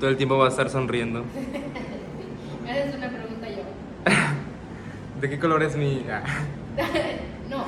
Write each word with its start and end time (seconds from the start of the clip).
todo 0.00 0.10
el 0.10 0.16
tiempo 0.16 0.38
va 0.38 0.46
a 0.46 0.48
estar 0.48 0.70
sonriendo. 0.70 1.22
Me 2.64 2.72
haces 2.72 2.94
una 2.94 3.10
pregunta 3.10 3.48
yo. 3.48 3.62
¿De 5.20 5.30
qué 5.30 5.38
color 5.38 5.62
es 5.62 5.76
mi.? 5.76 6.06
no. 7.50 7.64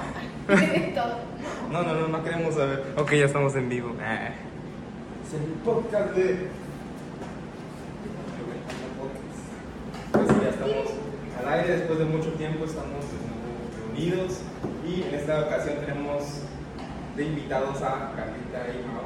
No, 1.71 1.83
no, 1.83 1.95
no, 1.95 2.09
no 2.09 2.25
queremos 2.25 2.55
saber. 2.55 2.95
Ok, 2.97 3.13
ya 3.13 3.27
estamos 3.27 3.55
en 3.55 3.69
vivo. 3.69 3.95
Es 5.27 5.35
el 5.35 5.47
podcast 5.65 6.15
de. 6.15 6.49
Pues 10.12 10.29
ya 10.29 10.49
estamos 10.49 10.95
al 11.39 11.53
aire 11.61 11.77
después 11.77 11.99
de 11.99 12.05
mucho 12.07 12.33
tiempo, 12.33 12.64
estamos 12.64 13.05
reunidos 13.79 14.41
y 14.87 15.03
en 15.03 15.14
esta 15.14 15.41
ocasión 15.41 15.77
tenemos 15.80 16.43
de 17.17 17.25
invitados 17.25 17.83
a 17.83 18.12
Carlita 18.17 18.67
y 18.69 18.87
Mau. 18.87 19.05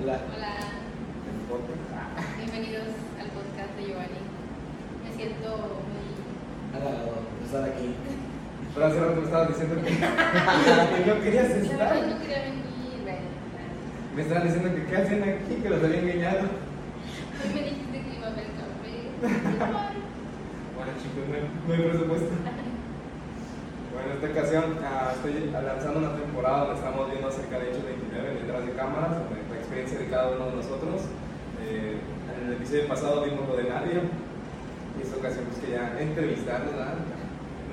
Hola. 0.00 0.20
Hola. 0.34 0.73
Bienvenidos 2.44 2.92
al 3.16 3.28
podcast 3.32 3.72
de 3.76 3.84
Giovanni. 3.88 4.20
Me 5.00 5.16
siento 5.16 5.48
muy. 5.48 6.12
halagado 6.76 7.24
de 7.40 7.44
estar 7.46 7.64
aquí. 7.64 7.94
Pero 8.74 8.86
hace 8.86 9.00
rato 9.00 9.16
me 9.16 9.24
estabas 9.24 9.48
diciendo 9.48 9.76
que, 9.80 9.90
que 9.96 11.08
no 11.08 11.20
querías 11.24 11.50
estar. 11.50 11.96
no 12.04 12.18
quería 12.20 12.40
venir. 12.44 12.64
Bueno, 13.00 13.18
Me 14.14 14.22
estaban 14.22 14.44
diciendo 14.44 14.74
que 14.76 14.84
qué 14.84 14.96
hacen 14.96 15.22
aquí, 15.22 15.54
que 15.62 15.70
los 15.70 15.84
había 15.84 16.00
engañado. 16.00 16.40
hoy 16.44 17.48
me 17.54 17.62
dijiste 17.64 17.96
que 18.04 18.12
iba 18.12 18.26
a 18.26 18.30
haber 18.30 18.48
café. 18.60 18.92
Bueno 20.74 20.90
chicos, 21.00 21.24
no 21.24 21.34
hay, 21.38 21.48
no 21.48 21.72
hay 21.72 21.88
presupuesto. 21.88 22.34
Bueno, 23.94 24.10
en 24.10 24.16
esta 24.20 24.26
ocasión 24.28 24.64
ah, 24.84 25.12
estoy 25.14 25.48
lanzando 25.48 25.98
una 26.00 26.12
temporada 26.18 26.58
donde 26.66 26.74
estamos 26.74 27.08
viendo 27.08 27.28
acerca 27.28 27.58
de 27.58 27.70
Hechos 27.70 27.84
29 27.84 28.34
detrás 28.42 28.66
de 28.66 28.72
cámaras, 28.72 29.16
sobre 29.16 29.40
la 29.48 29.56
experiencia 29.56 29.98
de 29.98 30.08
cada 30.10 30.28
uno 30.34 30.50
de 30.50 30.56
nosotros. 30.56 31.08
Eh, 31.64 31.96
en 32.44 32.50
el 32.50 32.56
episodio 32.60 32.88
pasado 32.88 33.24
vimos 33.24 33.48
lo 33.48 33.56
de 33.56 33.64
Nadia, 33.64 34.04
y 34.04 34.98
esta 35.00 35.16
ocasión 35.16 35.48
pues 35.48 35.64
quería 35.64 35.96
entrevistarnos, 35.96 36.76
¿verdad? 36.76 37.00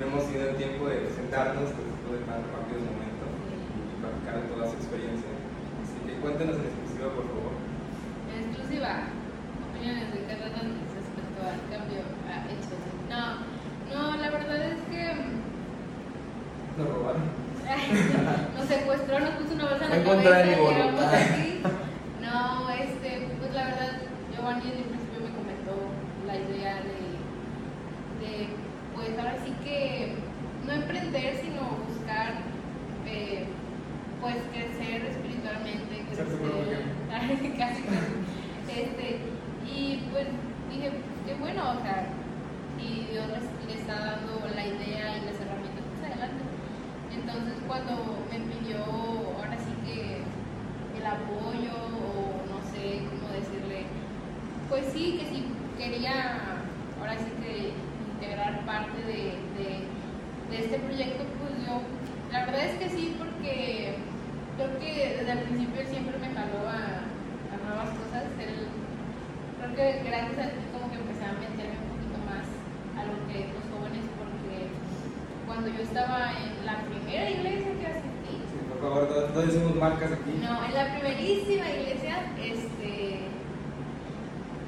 No 0.00 0.06
hemos 0.06 0.24
tenido 0.24 0.48
el 0.48 0.56
tiempo 0.56 0.88
de 0.88 1.12
sentarnos 1.12 1.68
pues, 1.76 1.84
después 1.92 2.16
de 2.16 2.24
tan 2.24 2.40
rápido 2.56 2.80
momento 2.80 3.24
y 3.28 4.00
platicar 4.00 4.40
de 4.40 4.48
toda 4.48 4.64
su 4.72 4.76
experiencia. 4.80 5.28
Así 5.84 5.96
que 6.08 6.12
cuéntenos 6.24 6.56
en 6.56 6.64
exclusiva, 6.72 7.12
por 7.12 7.28
favor. 7.28 7.52
En 8.32 8.48
exclusiva, 8.48 9.12
opiniones 9.68 10.08
de 10.08 10.18
uno 10.24 10.72
respecto 10.96 11.40
al 11.44 11.60
cambio 11.68 12.00
a 12.32 12.34
hechos. 12.48 12.80
No, 13.12 13.44
no, 13.92 14.00
la 14.16 14.28
verdad 14.32 14.56
es 14.72 14.80
que 14.88 15.04
Nos 16.80 16.88
robaron. 16.88 17.28
nos 18.56 18.66
secuestró, 18.66 19.20
nos 19.20 19.36
puso 19.36 19.52
una 19.54 19.68
bolsa 19.68 19.84
en 19.84 19.90
la 19.92 20.00
cabeza, 20.00 20.32
mi 20.32 20.50
llegamos 20.50 20.64
voluntad. 20.64 21.12
aquí. 21.12 21.60
No, 22.24 22.70
este, 22.72 23.28
pues 23.38 23.52
la 23.54 23.64
verdad, 23.68 23.92
Desde 24.60 24.78
el 24.78 24.84
principio 24.84 25.20
me 25.24 25.30
comentó 25.36 25.74
la 26.26 26.36
idea 26.36 26.76
de, 26.82 27.00
de 28.20 28.48
pues 28.94 29.18
ahora 29.18 29.36
sí 29.44 29.52
que 29.64 30.14
no 30.66 30.72
emprender, 30.72 31.36
sino 31.42 31.62
buscar, 31.88 32.34
eh, 33.06 33.46
pues 34.20 34.36
crecer 34.52 35.04
espiritualmente, 35.06 36.04
crecer, 36.10 36.28
casi, 37.58 37.82
casi. 37.82 37.82
Este, 38.68 39.18
y 39.66 40.02
pues 40.12 40.26
dije, 40.70 40.90
pues 40.90 41.18
qué 41.26 41.34
bueno, 41.40 41.62
o 41.78 41.82
sea, 41.82 42.06
si 42.78 43.06
Dios 43.10 43.26
les, 43.28 43.44
les 43.68 43.80
está 43.80 43.94
dando 43.98 44.40
la 44.54 44.66
idea 44.66 45.18
y 45.18 45.26
las 45.26 45.40
herramientas, 45.40 45.84
pues 45.90 46.10
adelante. 46.10 46.42
Entonces 47.12 47.54
cuando 47.66 47.94
me 48.30 48.38
pidió 48.40 48.78
ahora 48.84 49.56
sí 49.58 49.72
que 49.84 50.22
el 50.98 51.06
apoyo 51.06 51.74
o 51.74 52.46
no 52.48 52.58
sé 52.72 53.02
cómo 53.10 53.32
decirle, 53.34 53.86
pues 54.68 54.86
sí, 54.94 55.18
que 55.20 55.26
sí 55.28 55.44
quería 55.76 56.62
ahora 56.98 57.18
sí 57.18 57.28
que 57.42 57.72
integrar 58.14 58.64
parte 58.64 58.98
de, 59.04 59.36
de- 59.58 59.84
de 60.50 60.58
este 60.64 60.78
proyecto, 60.78 61.24
pues 61.40 61.66
yo, 61.66 61.80
la 62.32 62.44
verdad 62.46 62.64
es 62.64 62.76
que 62.78 62.88
sí, 62.90 63.14
porque 63.18 63.94
creo 64.56 64.78
que 64.78 65.16
desde 65.18 65.32
el 65.32 65.38
principio 65.40 65.80
él 65.80 65.86
siempre 65.88 66.18
me 66.18 66.28
jaló 66.28 66.60
a, 66.68 67.08
a 67.52 67.56
nuevas 67.66 67.88
cosas. 68.00 68.24
Él, 68.40 68.68
creo 69.58 69.74
que 69.74 70.02
a 70.62 70.72
como 70.72 70.86
que 70.90 70.96
empecé 71.02 71.24
a 71.26 71.32
meterme 71.36 71.76
un 71.82 71.88
poquito 71.92 72.18
más 72.30 72.46
a 72.94 73.00
lo 73.08 73.14
que 73.26 73.38
los 73.52 73.64
jóvenes, 73.72 74.04
porque 74.16 74.56
cuando 75.46 75.66
yo 75.74 75.82
estaba 75.82 76.32
en 76.38 76.50
la 76.64 76.76
primera 76.86 77.26
iglesia 77.30 77.72
que 77.78 77.86
asistí, 77.86 78.34
Sí, 78.48 78.58
por 78.70 78.78
favor, 78.80 79.02
no, 79.34 79.40
decimos 79.42 79.74
marcas 79.76 80.12
aquí. 80.12 80.32
no, 80.40 80.52
en 80.64 80.74
la 80.74 80.84
primerísima 80.94 81.66
iglesia, 81.68 82.14
este, 82.40 83.28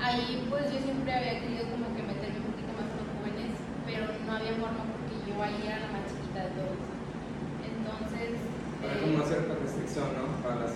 ahí 0.03 0.47
pues 0.51 0.65
yo 0.73 0.79
siempre 0.81 1.11
había 1.15 1.41
querido 1.41 1.65
como 1.73 1.87
que 1.97 2.03
meterme 2.03 2.39
un 2.45 2.49
poquito 2.53 2.73
más 2.77 2.87
con 2.93 2.99
los 3.03 3.11
jóvenes, 3.19 3.55
pero 3.87 4.03
no 4.27 4.31
había 4.37 4.55
forma 4.61 4.83
porque 4.93 5.15
yo 5.25 5.35
ahí 5.43 5.59
era 5.65 5.79
la 5.85 5.91
más 5.95 6.05
chiquita 6.11 6.41
de 6.45 6.51
todos. 6.59 6.79
Entonces, 7.65 8.31
Hay 8.83 8.89
eh, 8.89 9.01
como 9.01 9.15
una 9.17 9.25
cierta 9.25 9.53
restricción, 9.57 10.09
¿no? 10.17 10.25
Para 10.45 10.57
las, 10.69 10.75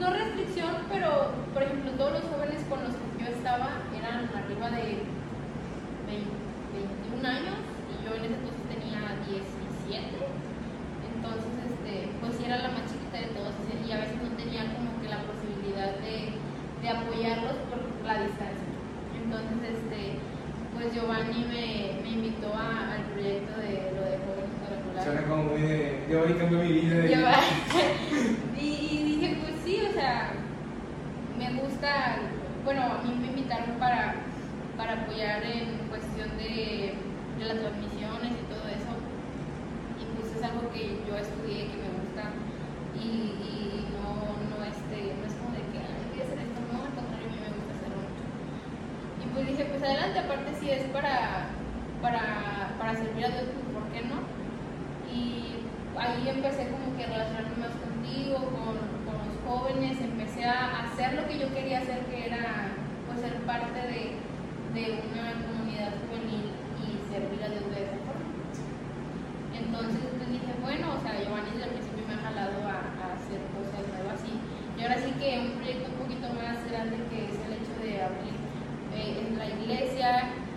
no 0.00 0.10
restricción, 0.12 0.72
pero 0.92 1.32
por 1.52 1.62
ejemplo 1.62 1.92
todos 1.92 2.12
los 2.12 2.24
jóvenes 2.30 2.60
con 2.68 2.82
los 2.84 2.92
que 2.94 3.24
yo 3.24 3.30
estaba 3.30 3.68
eran 3.96 4.28
arriba 4.34 4.70
de 4.70 5.02
20 6.06 6.36
21 6.76 7.26
años 7.28 7.56
y 7.88 7.94
yo 8.04 8.14
en 8.14 8.24
ese 8.24 8.34
entonces 8.36 8.64
tenía 8.68 9.00
17. 9.24 10.12
Entonces, 11.16 11.52
este, 11.64 12.08
pues 12.20 12.36
era 12.44 12.58
la 12.58 12.68
más 12.76 12.84
chiquita 12.90 13.16
de 13.18 13.32
todos 13.32 13.54
y 13.64 13.90
a 13.92 13.96
veces 14.04 14.16
no 14.22 14.28
tenía 14.36 14.62
como 14.76 14.92
que 15.00 15.08
la 15.08 15.22
posibilidad 15.24 15.96
de, 16.04 16.36
de 16.82 16.88
apoyarlos 16.88 17.56
por 17.72 17.80
la 18.04 18.20
distancia. 18.28 18.68
Entonces, 19.16 19.58
este, 19.80 20.20
pues 20.74 20.92
Giovanni 20.92 21.46
me, 21.48 22.02
me 22.04 22.08
invitó 22.20 22.52
a- 22.54 22.92
al 22.94 23.02
proyecto 23.16 23.56
de 23.58 23.72
lo 23.96 24.02
de 24.04 24.16
jóvenes 24.20 24.52
Suena 25.02 25.22
como 25.28 25.42
muy 25.44 25.60
de. 25.62 26.04
Yo 26.10 26.38
cambió 26.38 26.58
mi 26.58 26.72
vida. 26.72 27.06
y- 27.06 27.08
Giovanni- 27.14 28.60
y, 28.60 28.66
y 28.66 29.04
dije, 29.16 29.38
pues 29.40 29.54
sí, 29.64 29.80
o 29.88 29.92
sea, 29.92 30.32
bueno, 32.64 32.82
a 32.82 33.02
mí 33.02 33.14
me 33.20 33.26
invitaron 33.28 33.76
para, 33.78 34.14
para 34.76 35.02
apoyar 35.02 35.44
en 35.44 35.76
cuestión 35.88 36.28
de, 36.38 36.94
de 37.38 37.44
las 37.44 37.58
transmisiones 37.58 38.32
y 38.32 38.44
todo 38.48 38.64
eso. 38.72 38.92
Y 40.00 40.04
pues 40.16 40.34
es 40.34 40.42
algo 40.42 40.70
que 40.72 40.96
yo 41.06 41.16
estudié, 41.16 41.68
que 41.68 41.76
me 41.76 41.92
gusta. 42.00 42.32
Y, 42.96 43.36
y 43.44 43.86
no, 43.92 44.40
no, 44.48 44.64
este, 44.64 45.12
no 45.20 45.24
es 45.28 45.34
como 45.36 45.52
de 45.52 45.60
que, 45.68 45.78
ay, 45.84 46.00
voy 46.08 46.20
hacer 46.24 46.38
esto, 46.40 46.60
no, 46.72 46.80
al 46.80 46.94
contrario, 46.96 47.28
a 47.28 47.32
mí 47.32 47.38
me 47.44 47.52
gusta 47.52 47.72
hacerlo 47.76 48.00
mucho. 48.00 48.24
Y 49.20 49.24
pues 49.34 49.46
dije, 49.46 49.64
pues 49.68 49.82
adelante, 49.82 50.18
aparte 50.18 50.54
si 50.56 50.70
es 50.70 50.84
para, 50.96 51.52
para, 52.00 52.72
para 52.78 52.96
servir 52.96 53.26
a 53.26 53.36
Dios, 53.36 53.52
pues 53.52 53.68
¿por 53.76 53.84
qué 53.92 54.00
no? 54.00 54.24
Y 55.12 55.60
ahí 56.00 56.24
empecé 56.24 56.72
como 56.72 56.96
que 56.96 57.04
a 57.04 57.12
relacionarme 57.12 57.56
más 57.60 57.76
contigo, 57.76 58.36
con, 58.48 58.80
con 59.04 59.16
los 59.28 59.36
jóvenes, 59.44 60.00
hacer 60.52 61.14
lo 61.14 61.26
que 61.28 61.38
yo 61.38 61.52
quería 61.54 61.78
hacer, 61.80 62.00
que 62.06 62.26
era 62.26 62.70
pues 63.06 63.20
ser 63.20 63.34
parte 63.46 63.80
de, 63.80 64.16
de 64.74 64.84
una 65.10 65.32
comunidad 65.46 65.92
juvenil 66.06 66.52
y 66.82 66.86
servir 67.10 67.40
a 67.42 67.48
Dios 67.48 67.66
de 67.74 67.82
esa 67.84 67.98
forma. 68.06 68.26
Entonces 69.54 70.02
pues 70.16 70.28
dije, 70.30 70.52
bueno, 70.62 70.86
o 70.94 71.00
sea, 71.00 71.16
Giovanni 71.18 71.50
desde 71.56 71.64
el 71.70 71.74
principio 71.80 72.04
me 72.06 72.14
ha 72.14 72.22
jalado 72.28 72.56
a, 72.68 72.76
a 72.92 73.04
hacer 73.16 73.40
cosas 73.56 73.82
nuevas 73.88 74.20
y, 74.26 74.34
y 74.36 74.78
ahora 74.84 74.98
sí 75.00 75.10
que 75.16 75.28
un 75.40 75.52
proyecto 75.56 75.86
un 75.90 75.98
poquito 76.04 76.26
más 76.36 76.58
grande 76.68 76.96
que 77.08 77.18
es 77.30 77.34
el 77.40 77.52
hecho 77.56 77.74
de 77.80 77.90
abrir 78.04 78.36
eh, 78.92 79.24
en 79.24 79.38
la 79.38 79.46
iglesia, 79.48 80.08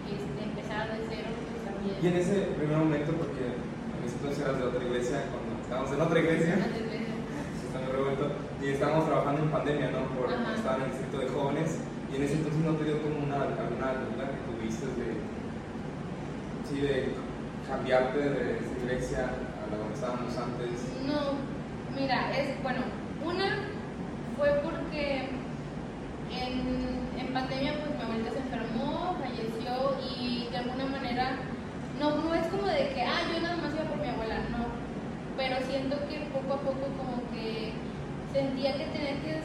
este, 0.07 0.39
empezar 0.44 0.91
de 0.91 1.00
cero, 1.07 1.29
pues 1.31 1.59
también. 1.63 1.95
Y 2.00 2.06
en 2.07 2.16
ese 2.19 2.35
primer 2.59 2.77
momento, 2.77 3.11
porque 3.16 3.56
en 3.56 4.01
ese 4.03 4.16
entonces 4.19 4.39
eras 4.44 4.57
de 4.59 4.63
otra 4.67 4.83
iglesia, 4.83 5.17
cuando 5.31 5.51
estábamos 5.63 5.89
en 5.95 6.01
otra 6.01 6.19
iglesia, 6.19 6.53
Una 6.59 6.71
iglesia. 6.75 7.16
se 7.59 7.63
está 7.67 7.77
muy 7.83 7.91
revuelto, 7.95 8.25
y 8.59 8.66
estábamos 8.75 9.03
trabajando 9.07 9.39
en 9.44 9.51
pandemia, 9.51 9.88
¿no? 9.91 10.01
Por, 10.16 10.27
Ajá. 10.31 10.56
estaba 10.56 10.75
en 10.79 10.83
el 10.83 10.91
distrito 10.91 11.17
de 11.19 11.27
jóvenes, 11.31 11.69
y 12.12 12.15
en 12.15 12.21
ese 12.24 12.36
entonces 12.39 12.62
no 12.63 12.74
te 12.79 12.83
dio 12.88 12.95
como 13.03 13.15
una, 13.24 13.39
alguna 13.44 13.88
tuviste 14.69 14.86
de. 14.86 15.18
Sí, 16.68 16.81
de 16.81 17.16
cambiarte 17.68 18.18
de 18.18 18.60
iglesia 18.81 19.25
a 19.30 19.71
la 19.71 19.77
donde 19.77 19.95
estábamos 19.95 20.38
antes. 20.38 20.86
No, 21.06 21.38
mira, 22.00 22.38
es 22.38 22.62
bueno, 22.62 22.81
una 23.24 23.57
fue 24.38 24.50
porque 24.63 25.30
en, 26.30 27.19
en 27.19 27.33
pandemia 27.33 27.74
pues 27.80 27.95
mi 27.98 28.04
abuelita 28.04 28.31
se 28.31 28.39
enfermó, 28.39 29.18
falleció 29.19 29.98
y 30.00 30.48
de 30.51 30.57
alguna 30.57 30.86
manera 30.86 31.38
no, 32.00 32.15
no 32.22 32.36
es 32.36 32.45
como 32.48 32.68
de 32.68 32.94
que, 32.94 33.01
ah, 33.01 33.22
yo 33.33 33.42
nada 33.42 33.57
más 33.57 33.74
iba 33.74 33.83
por 33.86 33.98
mi 33.98 34.10
abuela, 34.10 34.38
no, 34.51 34.65
pero 35.38 35.57
siento 35.65 35.98
que 36.07 36.30
poco 36.31 36.54
a 36.54 36.62
poco 36.62 36.86
como 36.98 37.18
que 37.33 37.74
sentía 38.31 38.77
que 38.77 38.86
tenía 38.86 39.22
que 39.22 39.38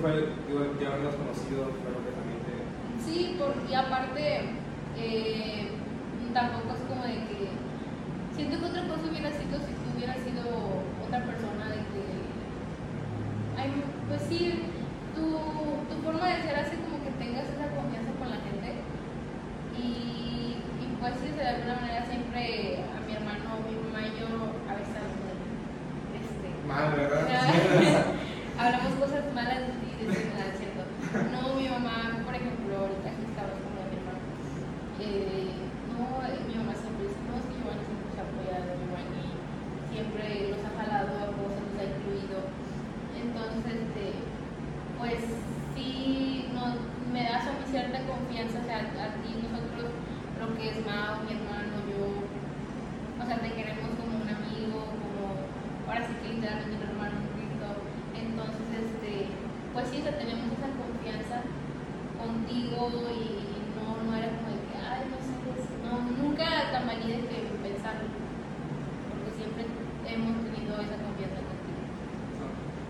fue, 0.00 0.32
digo, 0.48 0.64
ya 0.80 0.96
conocido, 0.96 1.68
fue 1.84 1.92
lo 1.92 2.00
que 2.00 2.12
también 2.16 2.40
te... 2.48 2.54
Sí, 3.04 3.36
porque 3.38 3.76
aparte, 3.76 4.56
eh, 4.96 5.68
tampoco 6.32 6.74
es 6.74 6.82
como 6.88 7.04
de 7.04 7.20
que... 7.28 7.52
Siento 8.34 8.58
que 8.58 8.66
otra 8.66 8.88
cosa 8.88 9.04
hubiera 9.10 9.30
sido 9.30 9.60
si 9.60 9.72
tú 9.76 9.86
hubieras 9.94 10.16
sido 10.24 10.42
otra 11.04 11.20
persona 11.24 11.68
de 11.68 11.80
que... 11.92 12.04
Pues 14.08 14.22
sí, 14.22 14.64
tu, 15.14 15.22
tu 15.86 16.02
forma 16.02 16.26
de 16.26 16.42
ser 16.42 16.56
hace 16.56 16.76
como 16.82 16.98
que 17.04 17.10
tengas 17.22 17.44
esa 17.44 17.70
confianza 17.76 18.10
con 18.18 18.30
la 18.30 18.40
gente. 18.42 18.82
Y, 19.76 20.56
pues 20.98 21.14
sí, 21.22 21.30
de 21.30 21.46
alguna 21.46 21.76
manera 21.76 22.04
siempre 22.06 22.82
a 22.90 23.06
mi 23.06 23.12
hermano, 23.14 23.60
mi 23.68 23.76
mamá 23.76 24.00
y 24.08 24.18
yo 24.18 24.26
a 24.66 24.74
veces... 24.74 25.04
Este, 26.16 26.66
Mal, 26.66 26.92
¿verdad? 26.96 27.19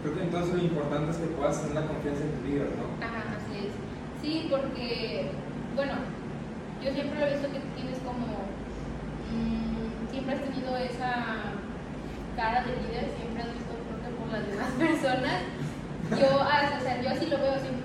Creo 0.03 0.15
que 0.15 0.23
entonces 0.23 0.55
lo 0.55 0.63
importante 0.63 1.11
es 1.11 1.17
que 1.19 1.27
puedas 1.37 1.61
tener 1.61 1.75
la 1.83 1.89
confianza 1.89 2.25
en 2.25 2.33
tu 2.33 2.49
líder, 2.49 2.69
¿no? 2.81 2.89
Ajá, 3.05 3.37
así 3.37 3.69
es. 3.69 3.73
Sí, 4.23 4.49
porque, 4.51 5.31
bueno, 5.77 5.93
yo 6.83 6.93
siempre 6.93 7.21
lo 7.21 7.27
he 7.27 7.33
visto 7.37 7.53
que 7.53 7.61
tienes 7.77 7.99
como, 8.01 8.49
mmm, 9.29 10.09
siempre 10.11 10.35
has 10.35 10.43
tenido 10.43 10.77
esa 10.77 11.53
cara 12.37 12.65
de 12.65 12.73
líder, 12.81 13.13
siempre 13.13 13.43
has 13.45 13.53
visto 13.53 13.73
creo 13.77 14.01
que 14.01 14.11
por 14.17 14.29
las 14.33 14.45
demás 14.49 14.73
personas. 14.81 15.41
Ah, 16.11 17.01
yo 17.03 17.11
así 17.11 17.27
lo 17.27 17.39
veo 17.39 17.55
siempre 17.61 17.80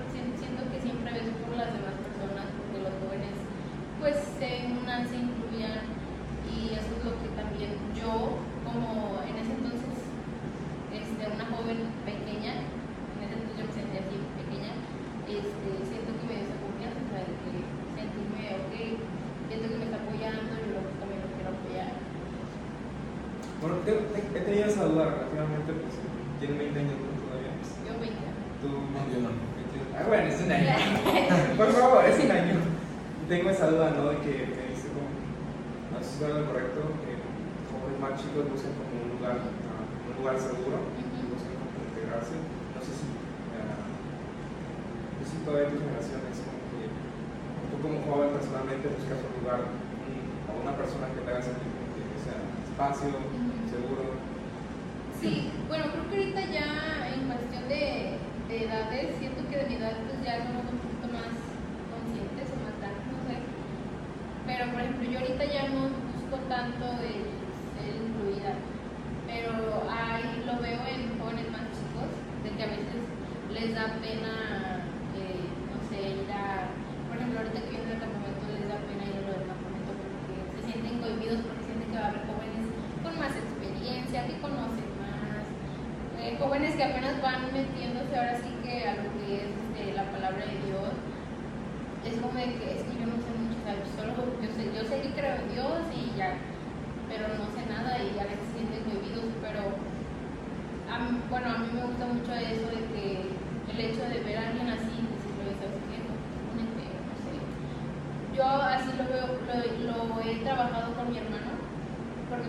ellos 38.36 38.52
buscan 38.52 38.76
como 38.76 38.92
un 39.00 39.10
lugar, 39.16 39.40
ah, 39.40 39.88
un 39.88 40.16
lugar 40.20 40.36
seguro, 40.36 40.92
buscan 41.32 41.56
como 41.56 41.88
integrarse. 41.88 42.36
No 42.36 42.80
sé 42.84 42.92
si, 42.92 43.08
ah, 43.56 43.88
no 43.88 45.24
sé 45.24 45.32
si 45.32 45.40
todavía 45.48 45.72
tu 45.72 45.80
generación 45.80 46.20
es 46.28 46.44
como 46.44 46.60
que 46.68 46.92
tú 47.72 47.76
como 47.80 47.98
joven 48.04 48.36
personalmente 48.36 48.92
buscas 48.92 49.24
un 49.24 49.40
lugar 49.40 49.60
a 49.64 50.52
una 50.52 50.74
persona 50.76 51.16
que 51.16 51.24
te 51.24 51.30
haga 51.32 51.48
sentir 51.48 51.72
que 51.72 52.20
sea 52.28 52.44
espacio, 52.44 53.08
seguro. 53.72 54.20
Sí, 55.16 55.48
bueno, 55.72 55.96
creo 55.96 56.04
que 56.12 56.16
ahorita 56.20 56.44
ya 56.52 56.68
en 57.16 57.32
cuestión 57.32 57.64
de, 57.72 58.20
de 58.52 58.56
edades, 58.68 59.16
siento 59.16 59.48
que 59.48 59.64
de 59.64 59.68
mi 59.72 59.76
edad 59.80 59.96
pues 60.12 60.20
ya 60.28 60.44
somos 60.44 60.68
un 60.68 60.84
poquito 60.84 61.08
más 61.08 61.32
conscientes 61.88 62.52
o 62.52 62.56
más 62.68 62.76
grandes, 62.84 63.08
no 63.16 63.20
sé. 63.32 63.40
Pero 64.44 64.76
por 64.76 64.80
ejemplo, 64.84 65.08
yo 65.08 65.24
ahorita 65.24 65.44
ya 65.48 65.72
no 65.72 65.88
busco 66.20 66.36
tanto 66.52 66.84
el 67.00 67.35
pero 69.46 69.86
hay, 69.90 70.42
lo 70.46 70.58
veo 70.58 70.82
en 70.90 71.20
jóvenes 71.22 71.46
más 71.54 71.70
chicos, 71.70 72.10
de 72.44 72.50
que 72.50 72.64
a 72.64 72.74
veces 72.74 73.02
les 73.54 73.76
da 73.76 73.94
pena, 74.02 74.82
eh, 75.14 75.46
no 75.70 75.78
sé, 75.86 76.26
ir 76.26 76.30
a, 76.34 76.74
por 77.08 77.18
ejemplo, 77.18 77.40
ahorita 77.40 77.62
que 77.62 77.70
vienen 77.70 77.94
al 77.94 78.02
campamento 78.02 78.42
les 78.50 78.66
da 78.66 78.78
pena 78.90 79.06
ir 79.06 79.16
a 79.16 79.22
lo 79.22 79.32
de 79.38 79.42
al 79.46 79.50
campamento 79.54 79.92
porque 80.02 80.26
se 80.58 80.62
sienten 80.66 80.98
cohibidos, 80.98 81.46
porque 81.46 81.62
sienten 81.62 81.90
que 81.94 81.98
va 81.98 82.06
a 82.06 82.10
haber 82.10 82.26
jóvenes 82.26 82.64
con 83.06 83.14
más 83.22 83.34
experiencia, 83.38 84.26
que 84.26 84.42
conocen 84.42 84.90
más, 84.98 85.46
eh, 86.18 86.38
jóvenes 86.42 86.74
que 86.74 86.84
apenas 86.84 87.22
van 87.22 87.54
metiéndose 87.54 88.18
ahora 88.18 88.36
sí 88.42 88.55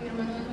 mi 0.06 0.20
hermano 0.20 0.45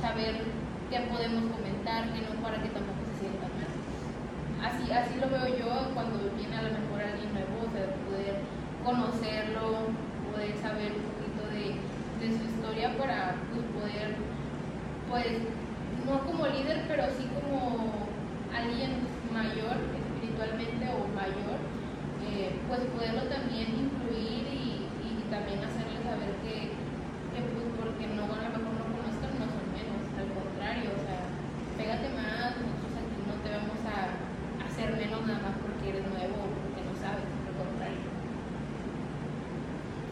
saber 0.00 0.46
qué 0.90 1.00
podemos 1.10 1.50
comentar, 1.50 2.06
qué 2.14 2.22
no, 2.22 2.38
para 2.42 2.62
que 2.62 2.70
tampoco 2.70 3.02
se 3.10 3.26
sientan 3.26 3.50
mal. 3.58 3.72
Así, 4.62 4.92
así 4.92 5.18
lo 5.18 5.28
veo 5.28 5.46
yo 5.58 5.90
cuando 5.94 6.18
viene 6.38 6.56
a 6.56 6.62
lo 6.62 6.70
mejor 6.70 7.02
alguien 7.02 7.32
nuevo, 7.34 7.66
o 7.66 7.70
sea, 7.74 7.90
poder 8.06 8.34
conocerlo, 8.84 9.90
poder 10.30 10.54
saber 10.58 10.92
un 10.94 11.04
poquito 11.10 11.42
de, 11.50 11.82
de 12.22 12.26
su 12.38 12.44
historia 12.44 12.96
para 12.96 13.34
pues, 13.50 13.66
poder, 13.74 14.14
pues, 15.10 15.42
no 16.06 16.20
como 16.26 16.46
líder, 16.46 16.84
pero 16.86 17.10
sí 17.18 17.26
como 17.34 18.06
alguien 18.54 19.02
mayor 19.32 19.78
espiritualmente 19.98 20.86
o 20.94 21.06
mayor, 21.14 21.58
eh, 22.22 22.54
pues 22.68 22.80
poderlo 22.94 23.22
también 23.26 23.66
incluir 23.74 24.46
y, 24.46 24.86
y 25.02 25.10
también 25.30 25.58
hacerle 25.62 25.98
saber 26.02 26.34
que, 26.42 26.74
que 27.32 27.40
pues 27.40 27.66
porque 27.78 28.06
no 28.12 28.26
a 28.26 28.42
lo 28.42 28.50
mejor 28.58 28.74
no 28.76 28.86
conozcan 28.90 29.32
no 29.38 29.46
son 29.48 29.66
menos, 29.72 30.02
al 30.18 30.28
contrario, 30.34 30.88
o 30.92 31.00
sea, 31.04 31.20
pégate 31.78 32.08
más, 32.12 32.58
nosotros 32.58 32.92
aquí 33.00 33.18
no 33.24 33.34
te 33.40 33.48
vamos 33.54 33.80
a 33.86 34.12
hacer 34.66 34.92
menos 34.98 35.20
nada 35.24 35.40
más 35.40 35.56
porque 35.62 35.94
eres 35.94 36.04
nuevo 36.10 36.36
o 36.36 36.48
porque 36.52 36.80
no 36.84 36.94
sabes, 36.98 37.24
al 37.24 37.54
contrario. 37.56 38.08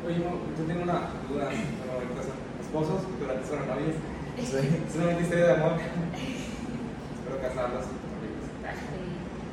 Oye, 0.07 0.21
Mo, 0.25 0.48
yo 0.59 0.65
tengo 0.65 0.83
una 0.83 1.15
duda. 1.31 1.47
Ahorita 1.47 2.21
son 2.27 2.38
esposos, 2.59 3.07
pero 3.19 3.31
antes 3.31 3.50
eran 3.50 3.69
novios. 3.69 3.97
Sí. 4.43 4.59
Es 4.88 4.95
una 4.95 5.05
bonita 5.07 5.23
historia 5.23 5.47
de 5.47 5.55
amor. 5.55 5.73
Espero 5.79 7.37
casarlos. 7.43 7.85
Sí. 7.87 8.29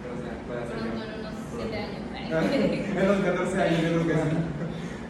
Pero 0.02 0.14
o 0.14 0.20
sea, 0.22 0.34
puede 0.46 0.60
hacer 0.66 0.78
Pronto 0.82 1.04
en 1.06 1.20
unos 1.22 1.36
7 1.54 1.78
años. 1.78 2.02
En 2.96 3.08
los 3.08 3.20
14 3.22 3.62
años, 3.62 3.82
yo 3.82 3.90
creo 3.94 4.08
que 4.08 4.14
sí. 4.14 4.38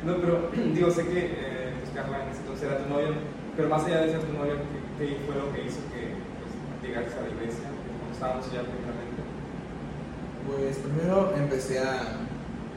No, 0.06 0.18
pero 0.18 0.52
digo, 0.52 0.92
sé 0.92 1.08
que 1.08 1.20
eh, 1.32 1.74
pues, 1.80 1.90
Carla 1.96 2.24
en 2.24 2.30
ese 2.30 2.42
entonces 2.42 2.68
era 2.68 2.84
tu 2.84 2.90
novio, 2.90 3.16
pero 3.56 3.70
más 3.70 3.86
allá 3.86 4.02
de 4.02 4.12
ser 4.12 4.22
tu 4.22 4.34
novio, 4.34 4.56
¿qué, 5.00 5.08
qué 5.08 5.20
fue 5.26 5.36
lo 5.36 5.52
que 5.54 5.64
hizo 5.64 5.80
que 5.90 6.12
pues, 6.12 6.52
llegaras 6.84 7.16
a 7.16 7.24
la 7.24 7.32
iglesia? 7.32 7.72
Como 7.72 8.12
estábamos 8.12 8.46
ya 8.52 8.62
primeramente. 8.68 9.22
Pues 10.46 10.78
primero 10.78 11.34
empecé 11.36 11.80
a, 11.80 12.22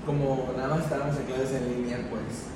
como 0.07 0.55
nada 0.57 0.69
más 0.69 0.85
estábamos 0.85 1.19
en 1.19 1.27
clases 1.27 1.53
en 1.53 1.69
línea, 1.69 1.99
pues 2.09 2.49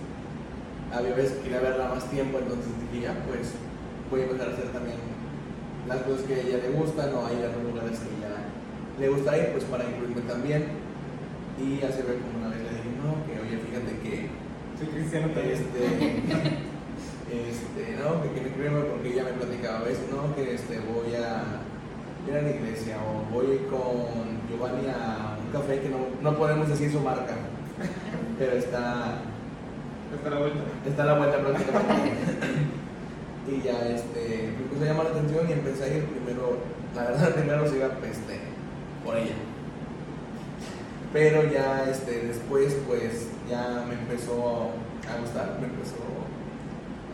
había 0.92 1.14
veces 1.14 1.32
que 1.38 1.42
quería 1.44 1.60
verla 1.60 1.88
más 1.88 2.04
tiempo, 2.10 2.38
entonces 2.38 2.72
dije, 2.90 3.04
ya, 3.04 3.14
pues 3.26 3.52
voy 4.10 4.20
a 4.20 4.24
empezar 4.24 4.48
a 4.48 4.52
hacer 4.52 4.68
también 4.72 4.98
las 5.88 6.02
cosas 6.02 6.22
que 6.22 6.34
a 6.34 6.40
ella 6.40 6.58
le 6.58 6.70
gustan 6.70 7.14
o 7.14 7.26
a 7.26 7.32
ir 7.32 7.44
a 7.44 7.52
los 7.56 7.64
lugares 7.64 7.98
que 7.98 8.12
ella 8.12 8.52
le 9.00 9.08
gusta 9.08 9.38
ir, 9.38 9.52
pues 9.52 9.64
para 9.64 9.84
incluirme 9.84 10.22
también. 10.22 10.66
Y 11.58 11.82
hace 11.84 12.02
ver 12.02 12.18
como 12.20 12.38
una 12.38 12.48
vez 12.48 12.62
le 12.64 12.70
dije, 12.70 12.90
no, 13.00 13.24
que 13.24 13.40
oye, 13.40 13.56
fíjate 13.60 13.92
que 14.02 14.28
Soy 14.78 14.88
cristiano 14.88 15.28
también. 15.32 15.52
este, 15.52 15.82
este, 17.50 17.82
no, 17.96 18.22
que 18.22 18.28
quiero 18.30 18.48
incluirme 18.48 18.80
porque 18.82 19.12
ella 19.12 19.24
me 19.24 19.32
platicaba 19.32 19.78
a 19.78 19.82
veces, 19.82 20.04
no, 20.10 20.34
que 20.34 20.54
este, 20.54 20.80
voy 20.80 21.14
a 21.14 21.62
ir 22.28 22.36
a 22.36 22.42
la 22.42 22.50
iglesia 22.50 22.96
o 23.02 23.32
voy 23.32 23.58
con 23.68 24.46
Giovanni 24.48 24.86
a 24.88 25.38
un 25.40 25.52
café 25.52 25.80
que 25.80 25.88
no, 25.88 25.98
no 26.22 26.36
podemos 26.36 26.68
decir 26.68 26.90
su 26.92 27.00
marca, 27.00 27.34
pero 28.38 28.52
está, 28.52 29.22
Hasta 30.14 30.30
la 30.30 30.38
vuelta. 30.38 30.60
está 30.86 31.04
la 31.04 31.14
vuelta 31.18 31.38
prácticamente. 31.38 32.10
y 33.48 33.62
ya 33.62 33.88
este, 33.88 34.52
me 34.56 34.62
empezó 34.64 34.84
a 34.84 34.86
llamar 34.86 35.04
la 35.06 35.10
atención 35.10 35.48
y 35.48 35.52
empecé 35.52 35.84
a 35.84 35.88
ir 35.88 36.04
primero, 36.04 36.58
la 36.94 37.02
verdad 37.04 37.34
primero 37.34 37.68
se 37.68 37.76
iba 37.76 37.86
este, 37.86 38.40
por 39.04 39.16
ella. 39.16 39.34
Pero 41.12 41.50
ya 41.50 41.90
este, 41.90 42.26
después 42.26 42.76
pues 42.86 43.28
ya 43.48 43.84
me 43.88 43.94
empezó 43.94 44.72
a 45.08 45.20
gustar, 45.20 45.58
me 45.60 45.66
empezó 45.66 46.00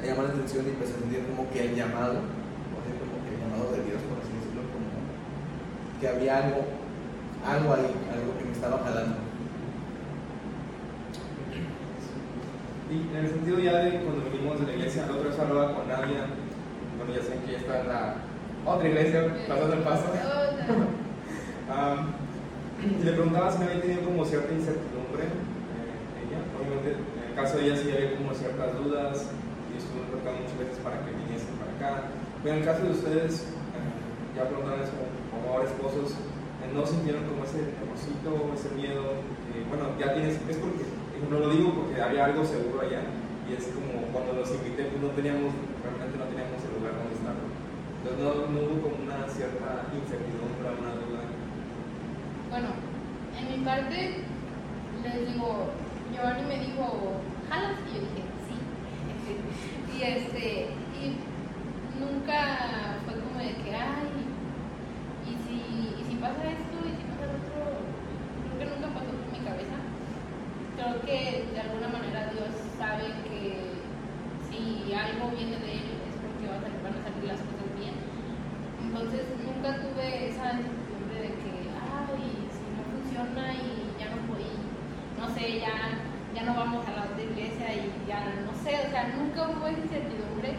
a 0.00 0.06
llamar 0.06 0.26
la 0.26 0.34
atención 0.34 0.66
y 0.66 0.70
empecé 0.70 0.94
a 0.94 0.98
sentir 0.98 1.26
como 1.26 1.50
que 1.50 1.60
el 1.66 1.74
llamado, 1.74 2.18
o 2.18 2.78
sea, 2.82 2.94
como 2.98 3.18
que 3.22 3.34
el 3.34 3.40
llamado 3.42 3.72
de 3.72 3.82
Dios, 3.82 4.02
por 4.06 4.18
así 4.22 4.30
decirlo, 4.38 4.62
como 4.70 4.86
que 5.98 6.08
había 6.08 6.46
algo, 6.46 6.62
algo 7.46 7.74
ahí, 7.74 7.90
algo 8.10 8.38
que 8.38 8.44
me 8.44 8.52
estaba 8.52 8.82
jalando. 8.84 9.27
Y 12.90 13.16
en 13.16 13.24
el 13.24 13.28
sentido 13.28 13.58
ya 13.58 13.78
de 13.78 14.00
cuando 14.00 14.24
venimos 14.30 14.60
de 14.60 14.66
la 14.66 14.72
iglesia, 14.72 15.06
la 15.06 15.14
otra 15.14 15.28
vez 15.28 15.38
hablaba 15.38 15.74
con 15.74 15.88
Nadia, 15.88 16.26
bueno, 16.96 17.14
ya 17.14 17.22
saben 17.22 17.42
que 17.42 17.50
ella 17.50 17.58
está 17.58 17.80
en 17.80 17.88
la 17.88 18.14
otra 18.64 18.88
iglesia, 18.88 19.28
pasando 19.48 19.74
el 19.74 19.82
paso. 19.82 20.04
Y 22.78 23.02
le 23.02 23.10
preguntaba 23.10 23.50
si 23.50 23.58
me 23.58 23.66
había 23.66 23.82
tenido 23.82 24.06
como 24.06 24.22
cierta 24.24 24.54
incertidumbre 24.54 25.26
eh, 25.26 26.22
ella. 26.22 26.38
Obviamente, 26.54 26.94
en 26.94 27.26
el 27.26 27.34
caso 27.34 27.58
de 27.58 27.66
ella 27.66 27.74
sí 27.74 27.90
había 27.90 28.14
como 28.14 28.30
ciertas 28.30 28.70
dudas 28.78 29.34
y 29.66 29.82
estuvimos 29.82 30.14
tratando 30.14 30.46
muchas 30.46 30.62
veces 30.62 30.78
para 30.86 31.02
que 31.02 31.10
viniesen 31.10 31.58
para 31.58 31.74
acá. 31.74 32.14
Pero 32.38 32.54
en 32.54 32.62
el 32.62 32.66
caso 32.70 32.86
de 32.86 32.94
ustedes, 32.94 33.50
eh, 33.74 34.38
ya 34.38 34.46
preguntaron 34.46 34.78
eso 34.78 34.94
como 35.34 35.50
ahora 35.50 35.66
esposos, 35.66 36.14
eh, 36.14 36.70
¿no 36.70 36.86
sintieron 36.86 37.26
como 37.26 37.42
ese 37.42 37.66
temorcito, 37.66 38.30
ese 38.54 38.70
miedo? 38.78 39.26
que, 39.50 39.66
bueno, 39.66 39.98
ya 39.98 40.14
tienes, 40.14 40.38
es 40.38 40.58
porque, 40.62 40.86
no 41.30 41.38
lo 41.40 41.50
digo 41.50 41.74
porque 41.74 42.00
había 42.00 42.24
algo 42.26 42.44
seguro 42.44 42.80
allá 42.80 43.02
y 43.48 43.54
es 43.54 43.72
como 43.74 44.06
cuando 44.12 44.32
los 44.34 44.50
invité, 44.54 44.84
pues 44.92 45.02
no 45.02 45.08
teníamos, 45.16 45.50
realmente 45.82 46.16
no 46.18 46.26
teníamos 46.30 46.60
el 46.62 46.72
lugar 46.78 46.92
donde 47.00 47.14
estar. 47.16 47.34
Entonces 47.98 48.18
no, 48.22 48.60
hubo 48.62 48.76
como 48.84 48.96
una 49.02 49.26
cierta 49.26 49.88
incertidumbre, 49.90 50.68
una 50.78 50.92
duda. 51.00 51.22
Bueno, 52.50 52.68
en 53.34 53.44
mi 53.50 53.58
parte, 53.64 54.22
les 55.02 55.16
digo, 55.32 55.72
Giovanni 56.12 56.44
me 56.46 56.58
dijo, 56.62 56.84
¿jalas? 57.48 57.80
Y 57.88 57.94
yo 57.94 58.00
dije, 58.06 58.22
sí. 58.46 58.56
y 59.96 60.02
este, 60.02 60.44
y 60.96 61.18
nunca 61.98 63.00
fue 63.04 63.14
como 63.20 63.38
de 63.40 63.52
que, 63.64 63.74
ay, 63.74 64.08
y 65.26 65.32
si, 65.44 65.56
y 65.98 66.02
si 66.08 66.14
pasa 66.20 66.44
esto, 66.48 66.76
y 66.86 66.92
si 66.96 67.04
pasa 67.10 67.26
lo 67.26 67.36
otro, 67.40 67.60
creo 68.44 68.56
que 68.60 68.66
nunca 68.76 68.88
pasó 68.94 69.10
por 69.12 69.28
mi 69.32 69.40
cabeza. 69.44 69.76
Creo 70.78 70.94
que 71.02 71.18
de 71.52 71.60
alguna 71.60 71.88
manera 71.88 72.30
Dios 72.32 72.54
sabe 72.78 73.10
que 73.26 73.76
si 74.48 74.94
algo 74.94 75.34
viene 75.36 75.58
de 75.58 75.72
Él 75.74 75.88
es 76.06 76.14
porque 76.22 76.46
va 76.48 76.56
a 76.56 76.62
salir- 76.64 76.80
van 76.86 76.94
a 76.96 77.02
salir 77.04 77.24
las 77.28 77.42
cosas 77.44 77.68
bien. 77.76 77.94
Entonces 78.86 79.26
nunca 79.42 79.74
tuve 79.84 80.30
esa 80.30 80.54
incertidumbre 80.54 81.18
de 81.18 81.30
que, 81.34 81.52
ay, 81.76 82.24
si 82.54 82.64
no 82.72 82.82
funciona 82.94 83.44
y 83.58 83.90
ya 84.00 84.06
no 84.14 84.22
voy, 84.30 84.46
no 85.18 85.26
sé, 85.38 85.60
ya, 85.60 85.74
ya 86.34 86.42
no 86.44 86.54
vamos 86.54 86.86
a 86.86 86.90
la 86.92 87.02
otra 87.06 87.22
iglesia 87.22 87.66
y 87.74 88.08
ya 88.08 88.20
no 88.44 88.52
sé, 88.62 88.74
o 88.86 88.90
sea, 88.90 89.08
nunca 89.16 89.48
hubo 89.48 89.66
esa 89.66 89.78
incertidumbre. 89.80 90.50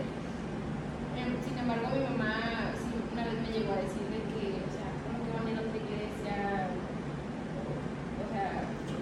Em, 1.20 1.36
Sin 1.44 1.58
embargo, 1.58 1.88
mi 1.94 2.00
mamá 2.04 2.72
sí, 2.80 2.90
una 3.14 3.24
vez 3.26 3.34
me 3.42 3.52
llegó 3.52 3.74
a 3.74 3.84
decir 3.84 4.06
de 4.08 4.20
que, 4.32 4.44
o 4.64 4.70
sea, 4.72 4.88
¿cómo 5.04 5.18
que 5.26 5.32
van 5.36 5.48
a 5.48 5.52
ir 5.52 5.58
a 5.58 5.62
otra 5.68 5.80
iglesia? 5.84 6.36
O 8.24 8.26
sea, 8.32 8.48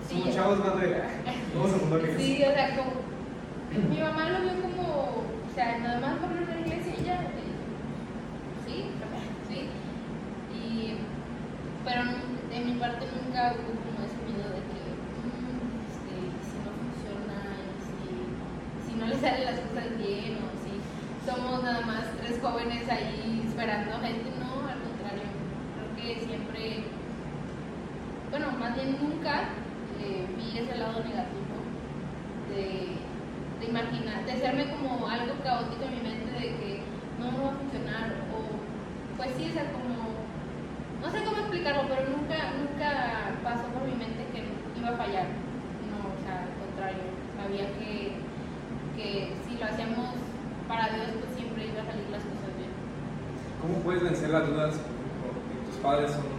sí. 0.10 0.15
Somos 0.17 0.36
chavos 0.36 0.57
de. 0.81 1.01
Vamos 1.53 1.74
a 1.74 1.77
fundar 1.77 2.01
Sí, 2.17 2.43
o 2.43 2.51
sea, 2.53 2.75
como. 2.75 2.91
Mi 3.89 4.00
mamá 4.00 4.29
lo 4.29 4.41
vio 4.41 4.55
como. 4.62 4.84
O 5.46 5.51
sea, 5.53 5.77
nada 5.79 6.00
más 6.00 6.17
por 6.17 6.31
ir 6.31 6.50
a 6.50 6.55
la 6.55 6.62
iglesia 6.62 6.93
y 6.98 7.03
ya. 7.05 7.19
Sí, 8.65 8.86
sí. 9.50 9.60
Y. 10.55 10.98
Pero 11.86 12.01
de 12.50 12.60
mi 12.65 12.74
parte 12.79 13.05
nunca 13.13 13.53
hubo 13.53 13.72
como 13.86 14.00
ese 14.05 14.17
miedo 14.25 14.50
de 14.50 14.62
que. 14.69 14.81
"Mm, 15.22 15.86
este, 15.89 16.13
si 16.48 16.55
no 16.65 16.72
funciona, 16.81 17.38
y 17.62 17.77
si, 17.86 17.98
si 18.86 18.91
no 19.00 19.05
le 19.08 19.15
salen 19.15 19.45
las 19.45 19.60
cosas 19.62 19.89
bien, 19.98 20.38
o 20.43 20.48
si 20.63 20.74
somos 21.25 21.56
nada 21.67 21.86
más 21.86 22.03
tres 22.24 22.39
jóvenes 22.41 22.88
ahí 22.88 23.43
esperando 23.45 24.00
gente. 24.00 24.31
No, 24.39 24.63
al 24.71 24.79
contrario. 24.88 25.27
Creo 25.75 26.15
que 26.15 26.25
siempre 26.25 26.83
bueno, 28.31 28.47
más 28.59 28.75
bien 28.75 28.95
nunca 29.01 29.51
eh, 30.00 30.25
vi 30.38 30.59
ese 30.59 30.77
lado 30.77 31.03
negativo 31.03 31.55
de, 32.51 32.95
de 33.59 33.65
imaginar, 33.67 34.24
de 34.25 34.31
hacerme 34.31 34.69
como 34.71 35.07
algo 35.07 35.33
caótico 35.43 35.83
en 35.83 35.95
mi 35.95 36.01
mente 36.09 36.31
de 36.31 36.47
que 36.55 36.81
no, 37.19 37.31
no 37.31 37.43
va 37.43 37.51
a 37.51 37.59
funcionar 37.59 38.15
o 38.31 39.17
pues 39.17 39.31
sí, 39.36 39.51
o 39.51 39.63
como, 39.75 40.15
no 41.01 41.07
sé 41.12 41.24
cómo 41.25 41.38
explicarlo, 41.38 41.83
pero 41.89 42.03
nunca, 42.15 42.38
nunca 42.59 42.89
pasó 43.43 43.67
por 43.74 43.83
mi 43.83 43.95
mente 43.95 44.24
que 44.31 44.43
iba 44.79 44.89
a 44.89 44.97
fallar, 44.97 45.27
no, 45.91 46.00
o 46.00 46.17
sea, 46.24 46.47
al 46.47 46.53
contrario, 46.63 47.03
sabía 47.36 47.67
que 47.79 48.15
si 49.47 49.57
lo 49.57 49.65
hacíamos 49.65 50.27
para 50.67 50.89
Dios, 50.89 51.07
pues 51.19 51.33
siempre 51.36 51.67
iba 51.67 51.81
a 51.81 51.86
salir 51.86 52.09
las 52.12 52.24
cosas 52.24 52.51
bien. 52.59 52.74
¿Cómo 53.62 53.82
puedes 53.84 54.04
vencer 54.04 54.30
las 54.30 54.48
dudas? 54.48 54.76
Porque 54.78 55.66
tus 55.66 55.78
padres 55.82 56.12
son, 56.12 56.30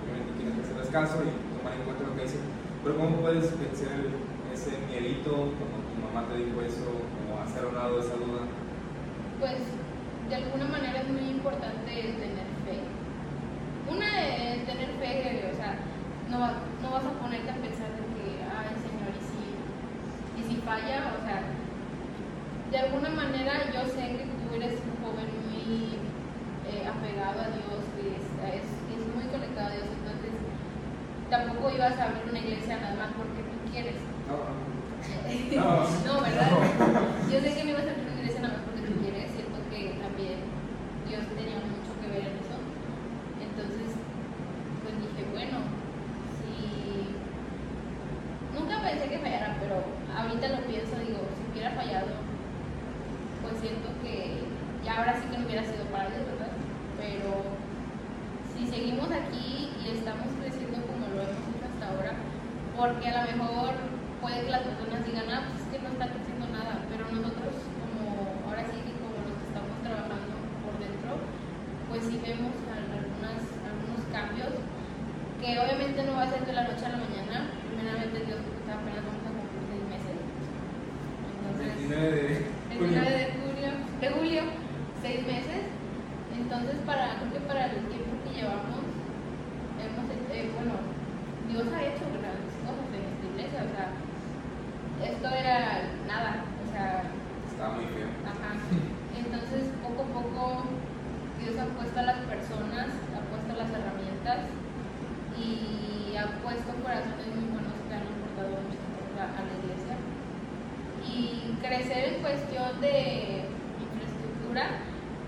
obviamente, 0.00 0.32
quienes 0.40 0.64
hacerles 0.64 0.88
caso 0.88 1.20
y 1.20 1.28
tomar 1.58 1.76
en 1.76 1.84
cuenta 1.84 2.08
lo 2.08 2.16
que 2.16 2.22
dicen. 2.22 2.40
Pero 2.82 2.96
¿cómo 2.96 3.20
puedes 3.20 3.52
vencer 3.60 4.08
ese 4.52 4.72
mielito 4.88 5.52
cuando 5.60 5.84
tu 5.84 5.94
mamá 6.00 6.24
te 6.28 6.40
dijo 6.40 6.56
eso, 6.62 6.88
o 7.28 7.42
hacer 7.44 7.66
un 7.66 7.74
lado 7.74 8.00
esa 8.00 8.16
duda? 8.16 8.48
Pues 9.38 9.60
de 10.28 10.34
alguna 10.34 10.66
manera 10.66 11.02
es 11.04 11.08
muy 11.08 11.28
importante 11.28 11.92
tener 11.92 12.48
fe. 12.64 12.80
Una 13.90 14.08
es 14.24 14.64
tener 14.64 14.90
fe, 14.96 15.50
o 15.52 15.54
sea, 15.54 15.76
no, 16.30 16.38
no 16.80 16.90
vas 16.90 17.04
a 17.04 17.20
ponerte 17.20 17.50
a 17.50 17.60
pensar 17.60 17.92
de 17.92 18.02
que, 18.16 18.42
ay 18.42 18.72
Señor, 18.80 19.12
y 19.12 19.22
si, 19.28 19.44
y 20.40 20.42
si 20.48 20.60
falla, 20.62 21.14
o 21.14 21.20
sea, 21.22 21.44
de 22.70 22.78
alguna 22.78 23.10
manera 23.10 23.70
yo 23.72 23.84
sé 23.86 24.16
que 24.16 24.24
tú 24.24 24.54
eres 24.56 24.80
un 24.82 24.96
joven 25.04 25.28
muy 25.52 26.05
apegado 26.86 27.38
a 27.42 27.48
Dios, 27.50 27.82
es, 27.98 28.24
es, 28.54 28.66
es 28.66 29.02
muy 29.14 29.26
conectado 29.30 29.68
a 29.68 29.74
Dios, 29.74 29.86
entonces 29.90 30.32
tampoco 31.30 31.70
ibas 31.70 31.98
a 31.98 32.04
abrir 32.04 32.24
una 32.30 32.38
iglesia 32.38 32.78
nada 32.78 32.94
más 32.94 33.10
porque 33.18 33.42
tú 33.42 33.56
quieres. 33.70 33.98
No, 34.26 35.66
no, 36.06 36.14
¿verdad? 36.26 36.50
Yo 37.30 37.40
sé 37.40 37.54
que 37.54 37.64
no 37.64 37.70
ibas 37.70 37.86
a 37.86 37.90
abrir 37.90 38.06
una 38.06 38.20
iglesia 38.20 38.40
nada 38.40 38.54
más 38.54 38.64
porque 38.66 38.82
tú 38.86 38.94
quieres, 39.02 39.30
siento 39.34 39.58
que 39.70 39.98
también 39.98 40.38
Dios 41.08 41.22
tenía 41.34 41.58
mucho 41.62 41.92
que 42.00 42.08
ver 42.10 42.24
en 42.30 42.36
eso. 42.38 42.58
Entonces, 43.42 43.94
pues 44.82 44.94
dije, 45.02 45.22
bueno, 45.30 45.58
si. 46.38 47.14
Nunca 48.54 48.80
pensé 48.80 49.08
que 49.10 49.18
fallara, 49.18 49.58
pero 49.60 49.82
ahorita 50.16 50.48
lo 50.48 50.60
pienso, 50.66 50.96
digo, 50.96 51.20
si 51.34 51.42
hubiera 51.52 51.70
fallado, 51.76 52.08
pues 53.42 53.60
siento 53.60 53.88
que 54.02 54.46
ya 54.84 54.98
ahora 54.98 55.14
sí 55.20 55.28
que 55.28 55.38
no 55.38 55.46
hubiera 55.46 55.64
sido 55.64 55.84
para 55.92 56.08
Dios, 56.10 56.24
¿verdad? 56.26 56.54
Pero 56.96 57.42
si 58.54 58.66
seguimos 58.66 59.10
aquí 59.10 59.70
y 59.82 59.90
estamos 59.90 60.28
creciendo 60.40 60.78
como 60.86 61.06
lo 61.10 61.22
hemos 61.22 61.42
hecho 61.52 61.66
hasta 61.66 61.90
ahora, 61.90 62.14
porque 62.96 63.12
a 63.12 63.28
lo 63.28 63.44
mejor 63.44 63.76
puede 64.24 64.40
que 64.40 64.50
las 64.56 64.64
personas 64.64 65.04
digan, 65.04 65.28
ah, 65.28 65.44
pues 65.52 65.60
es 65.60 65.68
que 65.68 65.78
no 65.84 65.92
está 65.92 66.08
creciendo 66.08 66.48
nada, 66.48 66.80
pero 66.88 67.04
nosotros 67.12 67.52
como, 67.76 68.24
ahora 68.48 68.64
sí 68.72 68.80
que 68.80 68.96
como 68.96 69.20
los 69.20 69.36
que 69.36 69.46
estamos 69.52 69.76
trabajando 69.84 70.32
por 70.64 70.74
dentro, 70.80 71.12
pues 71.92 72.08
sí 72.08 72.16
vemos 72.24 72.56
algunas, 72.72 73.44
algunos 73.68 74.00
cambios, 74.08 74.64
que 75.44 75.48
obviamente 75.60 76.08
no 76.08 76.16
va 76.16 76.24
a 76.24 76.32
ser 76.32 76.40
de 76.48 76.56
la 76.56 76.64
noche 76.64 76.88
a 76.88 76.96
la 76.96 77.04
mañana, 77.04 77.36
primeramente 77.68 78.16
Dios 78.24 78.40
está 78.40 78.80
apenas 78.80 79.04
vamos 79.04 79.24
a 79.28 79.32
cumplir 79.36 79.60
seis 79.68 79.84
meses. 79.92 80.16
Entonces, 81.36 81.68
29 81.84 82.00
de 82.00 82.32
el 82.32 82.80
junio. 82.80 82.96
9 82.96 83.12
de 83.12 83.28
julio, 83.44 83.68
de 84.00 84.08
julio, 84.08 84.42
seis 85.04 85.20
meses. 85.28 85.62
Entonces, 86.32 86.76
para, 86.88 87.20
creo 87.20 87.28
que 87.28 87.44
para 87.44 87.68
el 87.76 87.84
tiempo 87.92 88.16
que 88.24 88.40
llevamos, 88.40 88.88
hemos, 89.84 90.06
eh, 90.32 90.48
bueno, 90.56 90.80
Dios 91.48 91.68
ha 91.72 91.80
hecho 91.84 92.04
grandes 92.10 92.52
cosas 92.66 92.88
en 92.90 93.02
esta 93.06 93.24
iglesia, 93.24 93.60
o 93.64 93.70
sea, 93.72 93.86
esto 95.06 95.28
era 95.30 95.56
nada, 96.08 96.44
o 96.60 96.66
sea, 96.72 97.04
Estaba 97.46 97.74
muy 97.76 97.86
feo. 97.94 98.08
ajá. 98.26 98.50
Entonces, 99.16 99.70
poco 99.80 100.02
a 100.02 100.08
poco, 100.12 100.42
Dios 101.40 101.54
ha 101.56 101.66
puesto 101.78 102.00
a 102.00 102.02
las 102.02 102.18
personas, 102.26 102.88
ha 103.14 103.22
puesto 103.30 103.50
las 103.56 103.70
herramientas 103.70 104.50
y 105.38 106.16
ha 106.16 106.26
puesto 106.42 106.68
corazones 106.82 107.28
muy 107.32 107.46
buenos 107.54 107.76
que 107.86 107.94
han 107.94 108.04
aportado 108.10 108.50
muchas 108.66 108.84
cosas 108.92 109.16
a, 109.16 109.24
a 109.38 109.42
la 109.46 109.54
iglesia 109.62 109.96
y 111.06 111.54
crecer 111.62 112.16
en 112.16 112.20
cuestión 112.20 112.80
de 112.80 113.46
infraestructura 113.80 114.82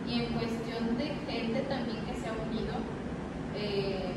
y 0.08 0.24
en 0.24 0.32
cuestión 0.32 0.96
de 0.98 1.06
gente 1.28 1.60
también 1.68 2.00
que 2.06 2.14
se 2.16 2.26
ha 2.28 2.32
unido 2.32 2.74
eh, 3.54 4.16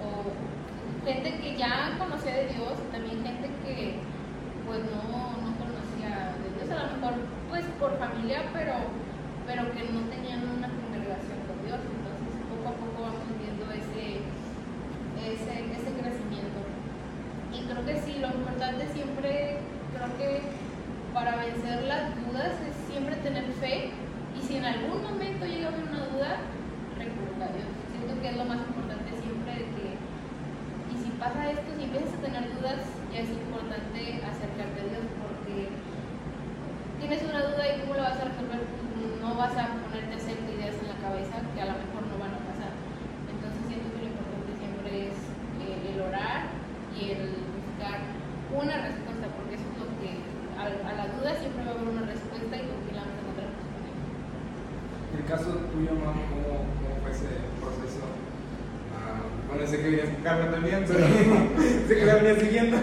o 0.00 1.04
gente 1.04 1.38
que 1.38 1.56
ya 1.56 1.94
conocía 1.98 2.32
de 2.34 2.46
Dios 2.48 2.74
también 2.90 3.22
gente 3.22 3.50
que 3.64 4.00
pues 4.66 4.80
no, 4.88 5.36
no 5.44 5.50
conocía 5.60 6.32
de 6.40 6.48
Dios 6.56 6.70
a 6.72 6.88
lo 6.88 6.96
mejor 6.96 7.12
pues 7.50 7.64
por 7.78 7.98
familia 7.98 8.40
pero 8.52 8.72
pero 9.46 9.68
que 9.76 9.84
no 9.92 10.00
tenían 10.08 10.40
una 10.48 10.68
congregación 10.72 11.36
con 11.44 11.60
Dios 11.60 11.76
entonces 11.84 12.32
poco 12.48 12.72
a 12.72 12.76
poco 12.80 12.96
vamos 13.04 13.28
viendo 13.36 13.68
ese 13.76 14.24
ese, 15.20 15.52
ese 15.76 15.90
crecimiento 16.00 16.60
y 17.52 17.62
creo 17.70 17.84
que 17.86 17.96
sí, 18.02 18.18
lo 18.18 18.28
importante 18.28 18.84
siempre, 18.92 19.58
creo 19.94 20.10
que 20.18 20.42
para 21.14 21.36
vencer 21.36 21.84
las 21.84 22.10
dudas 22.26 22.52
es 22.66 22.74
siempre 22.90 23.14
tener 23.22 23.44
fe 23.62 23.90
y 24.36 24.42
si 24.42 24.56
en 24.56 24.64
algún 24.64 25.00
momento 25.02 25.46
llega 25.46 25.66
a 25.66 25.72
haber 25.72 25.86
una 25.86 26.04
duda, 26.10 26.30
recurrir 26.98 27.38
a 27.38 27.48
Dios. 27.54 27.70
Siento 27.94 28.20
que 28.20 28.28
es 28.28 28.36
lo 28.36 28.44
más 28.44 28.58
importante 28.58 29.06
siempre 29.22 29.52
de 29.54 29.64
que, 29.70 29.86
y 30.90 30.94
si 30.98 31.08
pasa 31.14 31.50
esto, 31.54 31.70
si 31.78 31.84
empiezas 31.84 32.12
a 32.18 32.22
tener 32.26 32.44
dudas, 32.58 32.82
ya 33.14 33.20
es 33.22 33.30
importante 33.30 34.18
acercarte 34.26 34.78
a 34.82 34.90
Dios 34.90 35.06
porque 35.22 35.70
tienes 36.98 37.22
una 37.22 37.54
duda 37.54 37.62
y 37.70 37.80
cómo 37.86 37.94
la 37.94 38.10
vas 38.10 38.18
a 38.18 38.28
resolver, 38.34 38.60
no 39.22 39.34
vas 39.38 39.54
a 39.56 39.78
ponerte 39.78 40.12
a 40.14 40.18
hacer 40.18 40.36
ideas 40.50 40.74
en 40.82 40.90
la 40.90 40.98
cabeza 40.98 41.38
que 41.54 41.60
a 41.62 41.70
lo 41.70 41.78
mejor 41.78 42.02
no 42.10 42.18
van 42.18 42.34
a 42.34 42.42
pasar. 42.50 42.74
Entonces 43.30 43.62
siento 43.70 43.86
que 43.94 44.02
lo 44.02 44.10
importante 44.10 44.50
siempre 44.58 44.90
es 45.14 45.18
eh, 45.62 45.94
el 45.94 46.02
orar 46.02 46.50
y 46.94 47.10
el 47.10 47.44
buscar 47.54 47.98
una 48.54 48.86
respuesta, 48.86 49.26
porque 49.34 49.54
eso 49.58 49.66
es 49.66 49.76
lo 49.82 49.88
que 49.98 50.10
a, 50.58 50.62
a 50.70 50.92
la 50.94 51.06
duda 51.14 51.34
siempre 51.38 51.64
va 51.64 51.70
a 51.70 51.74
haber 51.74 51.88
una 51.90 52.06
respuesta 52.06 52.54
y 52.54 52.64
con 52.70 52.78
quién 52.86 52.94
la 52.96 53.02
vamos 53.02 53.18
a 53.18 53.22
encontrar. 53.22 53.50
En 55.10 55.18
el 55.18 55.26
caso 55.26 55.50
tuyo, 55.74 55.90
mamá, 55.98 56.22
¿cómo, 56.30 56.66
cómo 56.78 56.94
fue 57.02 57.10
ese 57.10 57.30
proceso? 57.58 58.02
Ah, 58.94 59.22
bueno, 59.50 59.66
sé 59.66 59.78
que 59.78 59.90
venías 59.90 60.08
con 60.10 60.22
Carla 60.22 60.46
también, 60.64 60.84
pero 60.88 61.06
sé 61.88 61.96
que 61.96 62.06
la 62.06 62.14
venía 62.14 62.40
siguiendo. 62.40 62.76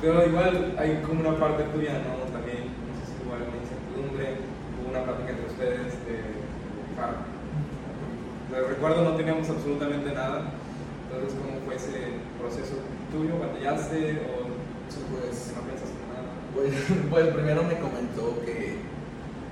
Pero 0.00 0.26
igual 0.26 0.74
hay 0.78 1.02
como 1.06 1.20
una 1.20 1.38
parte 1.38 1.64
tuya, 1.64 2.00
¿no? 2.00 2.24
También, 2.32 2.72
no 2.72 2.92
sé 2.96 3.04
si 3.04 3.20
igual 3.20 3.44
una 3.44 3.60
incertidumbre, 3.60 4.40
hubo 4.80 4.88
una 4.88 5.04
plática 5.04 5.30
entre 5.30 5.46
ustedes 5.46 5.92
de 6.08 6.40
recuerdo, 8.68 9.04
no 9.04 9.16
teníamos 9.16 9.48
absolutamente 9.50 10.12
nada. 10.12 10.52
Entonces, 11.04 11.38
¿cómo 11.38 11.60
fue 11.66 11.76
ese 11.76 12.16
proceso 12.38 12.80
tuyo? 13.12 13.38
¿Batallaste 13.38 14.24
o 14.24 14.48
Sí, 14.90 14.98
pues, 15.06 15.54
no 15.54 15.62
pensaste 15.70 15.94
en 16.02 16.08
nada? 16.10 16.26
Pues, 16.54 16.74
pues 17.10 17.26
primero 17.34 17.62
me 17.62 17.78
comentó 17.78 18.42
que 18.44 18.80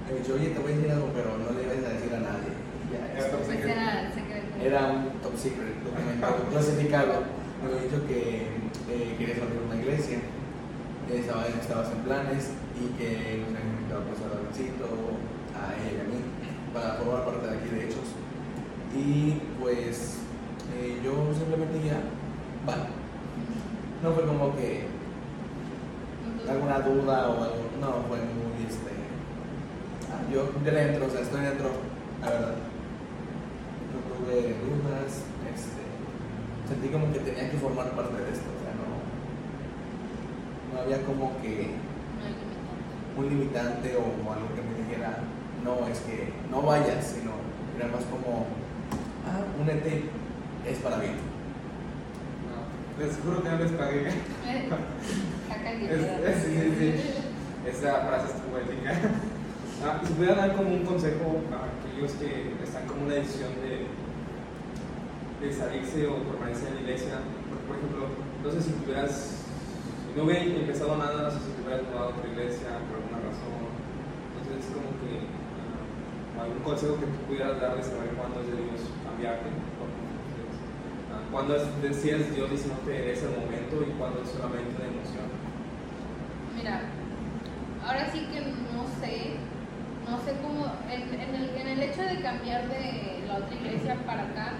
me 0.08 0.18
dijo, 0.18 0.34
oye, 0.34 0.50
te 0.50 0.58
voy 0.58 0.72
a 0.72 0.74
decir 0.74 0.90
algo, 0.90 1.10
pero 1.14 1.36
no 1.38 1.52
le 1.52 1.62
ibas 1.62 1.84
a 1.84 1.94
decir 1.94 2.10
a 2.10 2.20
nadie. 2.24 2.56
Ya, 2.90 3.04
Era 3.04 3.20
esto, 3.20 3.36
top 3.36 3.46
secret. 3.46 4.44
Era 4.64 4.80
un 4.88 5.20
top 5.20 5.36
secret 5.36 5.76
documento 5.84 6.26
clasificado. 6.50 7.37
Me 7.60 7.68
había 7.68 7.82
dicho 7.82 8.06
que 8.06 8.46
eh, 8.90 9.14
querías 9.18 9.38
abrir 9.42 9.60
una 9.66 9.76
iglesia, 9.76 10.18
eh, 10.18 11.18
estaba- 11.20 11.46
estabas 11.48 11.90
en 11.92 11.98
planes 12.04 12.50
y 12.78 12.86
que 12.98 13.42
nos 13.42 13.48
habían 13.54 13.74
invitado 13.74 14.02
pues, 14.06 14.20
a 14.22 14.28
Davidcito, 14.34 14.86
a 15.58 15.74
él 15.74 15.94
y 15.96 16.00
a 16.00 16.06
mí, 16.06 16.20
para 16.72 16.94
formar 16.94 17.24
parte 17.24 17.46
de 17.48 17.56
aquí 17.58 17.68
de 17.68 17.84
Hechos. 17.86 18.08
Y 18.94 19.40
pues 19.60 20.18
eh, 20.76 21.00
yo 21.04 21.12
simplemente 21.36 21.82
ya, 21.84 22.00
vale. 22.64 22.84
No 24.02 24.12
fue 24.12 24.24
como 24.24 24.54
que 24.56 24.86
alguna 26.48 26.78
duda 26.80 27.28
o 27.28 27.42
algo, 27.42 27.64
no, 27.80 28.06
fue 28.08 28.18
muy 28.18 28.64
este. 28.66 28.92
ah, 30.08 30.22
yo 30.32 30.48
yo 30.64 30.70
le 30.72 30.82
entro, 30.88 31.06
o 31.06 31.10
sea, 31.10 31.20
estoy 31.20 31.40
dentro, 31.42 31.68
la 32.22 32.30
verdad. 32.30 32.54
No 33.90 33.98
tuve 34.16 34.54
dudas, 34.62 35.24
este. 35.52 35.87
Sentí 36.68 36.88
como 36.88 37.10
que 37.12 37.20
tenía 37.20 37.50
que 37.50 37.56
formar 37.56 37.90
parte 37.92 38.22
de 38.22 38.30
esto, 38.30 38.44
o 38.52 38.60
sea, 38.62 38.72
no. 38.76 38.86
No 40.74 40.80
había 40.82 41.02
como 41.06 41.40
que 41.40 41.70
un 43.16 43.28
limitante 43.28 43.96
o 43.96 44.04
algo 44.32 44.48
que 44.54 44.62
me 44.62 44.74
dijera, 44.84 45.18
no, 45.64 45.88
es 45.88 45.98
que 46.00 46.28
no 46.50 46.62
vayas, 46.62 47.04
sino 47.16 47.32
era 47.76 47.88
más 47.88 48.04
como, 48.04 48.46
ah, 49.26 49.42
únete, 49.60 50.04
es 50.68 50.78
para 50.78 50.98
bien. 50.98 51.14
No, 52.46 53.04
les 53.04 53.16
juro 53.16 53.42
que 53.42 53.48
no 53.48 53.58
les 53.58 53.72
pagué. 53.72 54.04
Caca 55.48 55.72
Es- 55.72 55.80
literal. 55.80 56.24
es- 56.24 56.42
sí, 56.42 56.52
sí, 56.54 56.74
sí. 56.78 57.68
Esa 57.68 58.00
frase 58.06 58.26
es 58.26 58.40
poética. 58.42 58.92
Ah, 59.84 60.00
si 60.06 60.12
pudiera 60.12 60.34
dar 60.36 60.54
como 60.56 60.70
un 60.70 60.84
consejo 60.84 61.40
a 61.52 61.64
aquellos 61.70 62.12
que 62.12 62.52
están 62.62 62.86
como 62.86 63.04
una 63.06 63.14
decisión 63.14 63.50
de, 63.62 63.86
de 65.40 65.52
salirse 65.52 66.06
o 66.06 66.16
permanecer 66.26 66.68
en 66.68 66.74
la 66.74 66.80
iglesia, 66.80 67.22
porque, 67.48 67.64
por 67.66 67.76
ejemplo, 67.78 68.02
no 68.42 68.48
sé 68.50 68.58
si 68.62 68.72
tuvieras, 68.82 69.46
si 70.02 70.10
no 70.18 70.24
hubiera 70.24 70.42
empezado 70.42 70.96
nada, 70.98 71.22
no 71.22 71.30
sé 71.30 71.38
si 71.38 71.50
te 71.54 71.62
hubieras 71.62 71.86
mudado 71.86 72.04
a 72.04 72.12
otra 72.14 72.26
iglesia 72.26 72.68
por 72.90 72.98
alguna 72.98 73.22
razón. 73.22 73.54
Entonces, 74.34 74.66
es 74.66 74.70
como 74.74 74.90
que 74.98 75.12
ah, 76.34 76.42
algún 76.42 76.62
consejo 76.66 76.98
que 76.98 77.06
tú 77.06 77.18
pudieras 77.30 77.60
dar 77.60 77.76
de 77.78 77.82
saber 77.82 78.10
cuándo 78.18 78.42
es 78.42 78.50
de 78.50 78.56
Dios 78.58 78.82
cambiarte. 79.06 79.48
Ah, 81.08 81.22
Cuándo 81.30 81.54
es 81.56 81.62
Dios 82.02 82.50
diciéndote 82.50 83.12
ese 83.12 83.28
momento 83.30 83.78
y 83.86 83.90
cuándo 83.94 84.22
es 84.22 84.28
solamente 84.34 84.74
una 84.74 84.90
emoción. 84.90 85.28
Mira, 86.56 86.82
ahora 87.86 88.10
sí 88.10 88.26
que 88.32 88.40
no 88.42 88.82
sé, 88.98 89.38
no 90.02 90.18
sé 90.18 90.34
cómo, 90.42 90.66
en, 90.90 91.02
en 91.14 91.34
el, 91.34 91.48
en 91.54 91.68
el 91.68 91.82
hecho 91.82 92.02
de 92.02 92.20
cambiar 92.20 92.68
de 92.68 93.22
la 93.28 93.36
otra 93.38 93.54
iglesia 93.54 93.94
para 94.04 94.22
acá, 94.24 94.52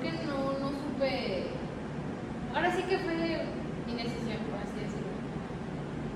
creo 0.00 0.12
que 0.12 0.26
no, 0.26 0.58
no 0.58 0.68
supe, 0.70 1.46
ahora 2.54 2.70
sí 2.72 2.82
que 2.82 2.98
fue 2.98 3.14
mi 3.86 3.94
decisión, 3.94 4.38
por 4.50 4.60
así 4.60 4.76
decirlo. 4.78 5.12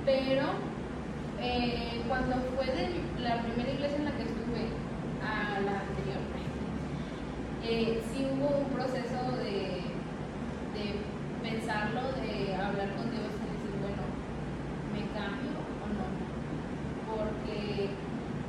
pero 0.04 0.46
eh, 1.40 2.02
cuando 2.08 2.36
fue 2.54 2.66
de 2.66 2.88
la 3.22 3.42
primera 3.42 3.72
iglesia 3.72 3.98
en 3.98 4.04
la 4.04 4.12
que 4.12 4.22
estuve 4.22 4.68
a 5.22 5.60
la 5.60 5.80
anterior, 5.80 6.22
eh, 7.64 8.02
sí 8.12 8.26
hubo 8.26 8.58
un 8.58 8.70
proceso 8.70 9.36
de, 9.38 9.86
de 10.74 10.84
pensarlo, 11.42 12.12
de 12.22 12.54
hablar 12.54 12.90
con 12.96 13.10
Dios 13.10 13.30
y 13.38 13.46
decir, 13.54 13.72
bueno, 13.80 14.02
¿me 14.92 15.02
cambio 15.14 15.54
o 15.82 15.86
no? 15.94 16.06
Porque 17.06 17.90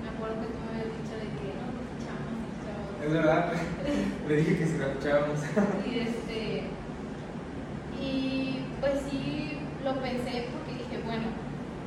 me 0.02 0.10
acuerdo 0.10 0.41
que 0.41 0.48
tú 0.48 0.58
me 0.65 0.82
habías 0.82 0.98
dicho 0.98 1.15
de 1.17 1.30
que 1.30 1.46
no, 1.58 1.65
nos 1.78 1.86
echamos, 1.93 2.34
nos 2.41 2.54
echamos. 2.58 3.06
Es 3.06 3.13
verdad, 3.13 3.54
le 4.28 4.36
dije 4.38 4.58
que 4.58 4.66
si 4.66 4.78
lo 4.78 4.88
escuchábamos. 4.88 5.40
Y 5.86 6.00
este. 6.00 6.64
Y 8.02 8.60
pues 8.80 9.02
sí 9.10 9.58
lo 9.84 9.94
pensé 10.02 10.48
porque 10.52 10.84
dije, 10.84 11.02
bueno, 11.06 11.28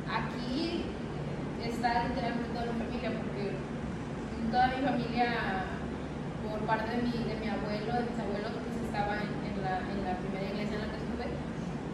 aquí 0.09 0.83
está 1.63 2.07
literalmente 2.07 2.49
toda 2.53 2.65
mi 2.65 2.79
familia, 2.85 3.11
porque 3.21 3.51
toda 4.51 4.67
mi 4.67 4.81
familia, 4.87 5.27
por 6.47 6.59
parte 6.65 6.95
de 6.95 7.03
mi, 7.03 7.11
de 7.11 7.35
mi 7.41 7.47
abuelo, 7.49 7.93
de 7.93 8.05
mis 8.09 8.19
abuelos, 8.19 8.51
pues 8.65 8.75
estaba 8.85 9.17
en, 9.21 9.33
en 9.45 9.55
la, 9.61 9.81
en 9.85 9.99
la 10.05 10.13
primera 10.21 10.45
iglesia 10.49 10.75
en 10.77 10.81
la 10.81 10.89
que 10.93 10.97
estuve. 11.01 11.25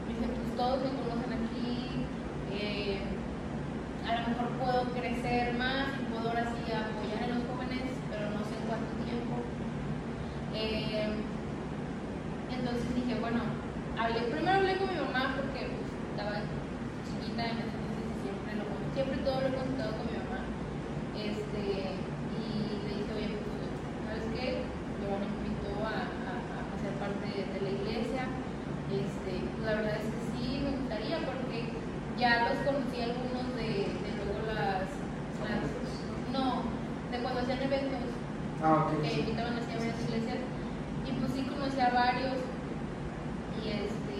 Dije, 0.07 0.25
pues 0.27 0.49
todos 0.55 0.77
me 0.83 0.91
conocen 1.03 1.31
aquí. 1.33 2.05
eh, 2.51 2.99
a 4.07 4.19
lo 4.19 4.27
mejor 4.27 4.47
puedo 4.59 4.83
crecer 4.99 5.53
más 5.55 5.87
y 5.99 6.03
puedo 6.11 6.27
ahora 6.29 6.43
sí 6.43 6.59
apoyar 6.71 7.23
a 7.23 7.27
los 7.33 7.43
jóvenes, 7.47 7.87
pero 8.11 8.29
no 8.35 8.43
sé 8.43 8.51
en 8.59 8.67
cuánto 8.67 8.91
tiempo. 9.07 9.35
Eh, 10.53 11.07
entonces 12.51 12.92
dije, 13.03 13.19
bueno, 13.19 13.41
hablé, 13.97 14.19
primero 14.31 14.57
hablé 14.57 14.77
con 14.77 14.87
mi 14.89 14.99
mamá 14.99 15.35
porque 15.37 15.61
pues, 15.69 15.89
estaba 16.11 16.35
chiquita 17.05 17.43
en 17.45 17.57
ese 17.59 17.75
entonces 17.77 18.05
y 18.13 18.17
siempre, 18.23 18.51
lo, 18.59 18.65
siempre 18.93 19.17
todo 19.27 19.37
lo 19.41 19.47
he 19.47 19.55
contado 19.59 19.91
con 19.97 20.05
mi 20.07 20.17
mamá. 20.23 20.39
Este, 21.17 21.61
y 22.33 22.43
le 22.87 22.91
dije, 22.99 23.11
oye, 23.13 23.29
pues, 23.43 23.63
¿sabes 24.07 24.25
qué? 24.33 24.45
Mi 24.99 25.05
mamá 25.05 25.17
me 25.21 25.27
invitó 25.29 25.71
a, 25.85 25.97
a, 26.31 26.33
a 26.73 26.75
ser 26.81 26.93
parte 27.01 27.25
de, 27.27 27.41
de 27.53 27.59
la 27.61 27.71
iglesia. 27.77 28.23
Este, 28.91 29.31
pues, 29.41 29.63
la 29.65 29.73
verdad 29.79 29.97
es 30.01 30.07
que 30.11 30.21
sí, 30.33 30.45
me 30.63 30.71
gustaría 30.77 31.17
porque 31.25 31.59
ya 32.17 32.49
los 32.49 32.59
conocí 32.67 32.97
algunos 33.01 33.47
de, 33.57 33.69
de 33.89 34.09
luego 34.17 34.37
las, 34.47 34.87
las, 35.43 35.65
no, 36.31 36.63
de 37.11 37.17
cuando 37.19 37.41
hacían 37.41 37.61
eventos 37.63 38.05
Ah, 38.63 38.87
ok. 38.87 39.01
que 39.03 39.09
sí. 39.09 39.19
invitaban 39.19 39.57
así 39.57 39.71
a 39.73 39.77
varias 39.79 39.99
iglesias 40.07 40.39
y 41.03 41.11
pues 41.19 41.31
sí 41.33 41.41
conocí 41.43 41.79
a 41.81 41.89
varios 41.89 42.37
y 43.59 43.69
este 43.69 44.17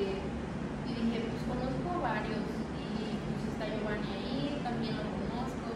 y 0.88 0.92
dije 0.94 1.18
pues 1.32 1.44
conozco 1.48 1.88
a 1.96 2.00
varios 2.12 2.44
y 2.76 3.16
pues 3.24 3.42
está 3.56 3.66
Giovanni 3.72 4.10
ahí 4.20 4.60
también 4.64 4.94
lo 5.00 5.06
conozco 5.16 5.68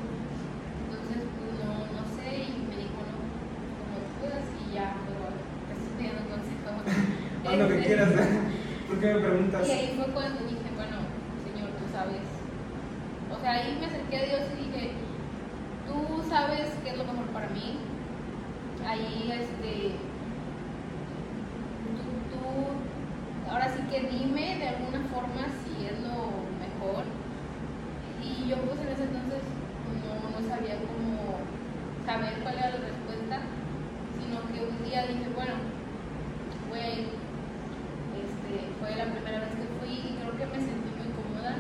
entonces 0.84 1.20
pues 1.38 1.52
no, 1.64 1.72
no 1.96 2.04
sé 2.18 2.28
y 2.44 2.52
me 2.68 2.76
dijo 2.76 3.00
no 3.08 3.18
como 3.80 3.96
tú 4.04 4.12
puedas 4.20 4.46
y 4.52 4.64
ya 4.76 4.88
pero 5.08 5.32
te 5.32 5.72
estoy 5.80 5.94
pidiendo 5.96 6.24
consejo 6.28 6.70
Haz 7.48 7.58
lo 7.58 7.68
que 7.70 7.76
Este, 7.80 7.88
quieras, 7.88 8.12
¿eh? 8.12 8.17
¿Por 8.88 9.00
qué 9.00 9.14
me 9.14 9.20
preguntas? 9.20 9.68
y 9.68 9.72
ahí 9.72 9.94
fue 9.96 10.14
cuando 10.14 10.40
dije, 10.44 10.70
bueno, 10.76 10.98
Señor, 11.44 11.70
tú 11.80 11.86
sabes. 11.92 12.28
O 13.32 13.42
sea, 13.42 13.52
ahí 13.52 13.78
me 13.80 13.86
acerqué 13.86 14.18
a 14.18 14.26
Dios 14.26 14.42
y 14.54 14.64
dije, 14.66 14.92
tú 15.88 16.24
sabes 16.30 16.72
qué 16.84 16.90
es 16.92 16.98
lo 16.98 17.04
mejor 17.04 17.26
para 17.28 17.50
mí. 17.50 17.80
Ahí, 18.88 19.34
este, 19.34 19.92
tú, 21.98 22.06
tú, 22.32 23.52
ahora 23.52 23.68
sí 23.70 23.82
que 23.92 24.08
dime 24.08 24.58
de 24.58 24.70
alguna 24.70 25.02
forma 25.12 25.48
si 25.64 25.86
es 25.86 26.00
lo 26.00 26.48
mejor. 26.64 27.04
Y 28.24 28.50
yo 28.50 28.58
pues 28.58 28.80
en 28.82 28.90
ese 28.90 29.04
entonces 29.04 29.44
no, 30.04 30.14
no 30.32 30.48
sabía 30.48 30.76
cómo 30.84 31.40
saber 32.06 32.40
cuál 32.44 32.56
era 32.56 32.70
la 32.72 32.88
respuesta, 32.88 33.40
sino 34.16 34.42
que 34.52 34.64
un 34.64 34.84
día 34.84 35.08
dije, 35.08 35.28
bueno, 35.36 35.56
voy 36.70 36.80
a 36.80 36.90
ir 36.94 37.08
este, 38.18 38.72
fue 38.80 38.96
la 38.96 39.12
primera 39.12 39.40
vez 39.40 39.52
que 39.56 39.68
fui 39.80 39.94
y 39.94 40.18
creo 40.20 40.34
que 40.36 40.46
me 40.48 40.60
sentí 40.64 40.90
muy 40.98 41.10
cómoda. 41.14 41.60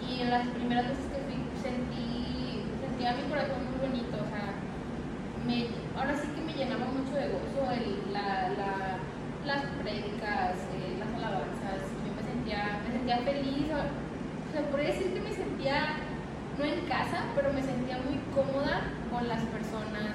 Y 0.00 0.22
en 0.22 0.30
las 0.30 0.46
primeras 0.48 0.88
veces 0.88 1.06
que 1.10 1.20
fui 1.26 1.38
sentí, 1.60 2.64
sentía 2.80 3.14
mi 3.14 3.28
corazón 3.28 3.66
muy 3.66 3.78
bonito, 3.86 4.16
o 4.18 4.28
sea, 4.30 4.54
me, 5.46 5.66
ahora 5.98 6.14
sí 6.16 6.28
que 6.34 6.42
me 6.42 6.54
llenaba 6.54 6.86
mucho 6.86 7.14
de 7.14 7.28
gozo 7.28 7.70
el, 7.70 8.12
la, 8.12 8.50
la, 8.54 8.72
las 9.46 9.62
prédicas, 9.82 10.58
eh, 10.74 10.96
las 10.98 11.10
alabanzas, 11.18 11.82
yo 12.06 12.10
me 12.14 12.22
sentía, 12.22 12.80
me 12.86 12.92
sentía 12.94 13.18
feliz, 13.26 13.66
o 13.74 14.12
o 14.52 14.54
sea, 14.54 14.68
podría 14.68 14.88
decir 14.92 15.14
que 15.14 15.20
me 15.20 15.32
sentía, 15.32 15.96
no 16.58 16.64
en 16.64 16.84
casa, 16.84 17.24
pero 17.34 17.54
me 17.54 17.62
sentía 17.62 17.96
muy 18.04 18.20
cómoda 18.36 18.82
con 19.10 19.26
las 19.26 19.40
personas, 19.48 20.12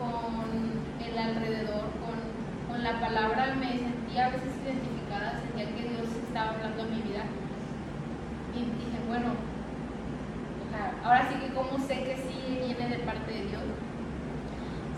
con 0.00 1.04
el 1.04 1.18
alrededor, 1.18 1.92
con, 2.00 2.16
con 2.66 2.82
la 2.82 2.98
palabra, 2.98 3.54
me 3.60 3.76
sentía 3.76 4.26
a 4.26 4.30
veces 4.30 4.56
identificada, 4.64 5.40
sentía 5.40 5.66
que 5.66 5.88
Dios 5.88 6.08
estaba 6.26 6.52
hablando 6.52 6.82
a 6.82 6.86
mi 6.86 7.02
vida. 7.02 7.24
Y 8.56 8.58
dije, 8.58 8.98
bueno, 9.06 9.36
o 9.36 10.70
sea, 10.72 10.94
ahora 11.04 11.28
sí 11.28 11.34
que 11.38 11.52
como 11.52 11.78
sé 11.78 12.04
que 12.04 12.16
sí 12.16 12.64
viene 12.64 12.96
de 13.34 13.44
Dios. 13.48 13.66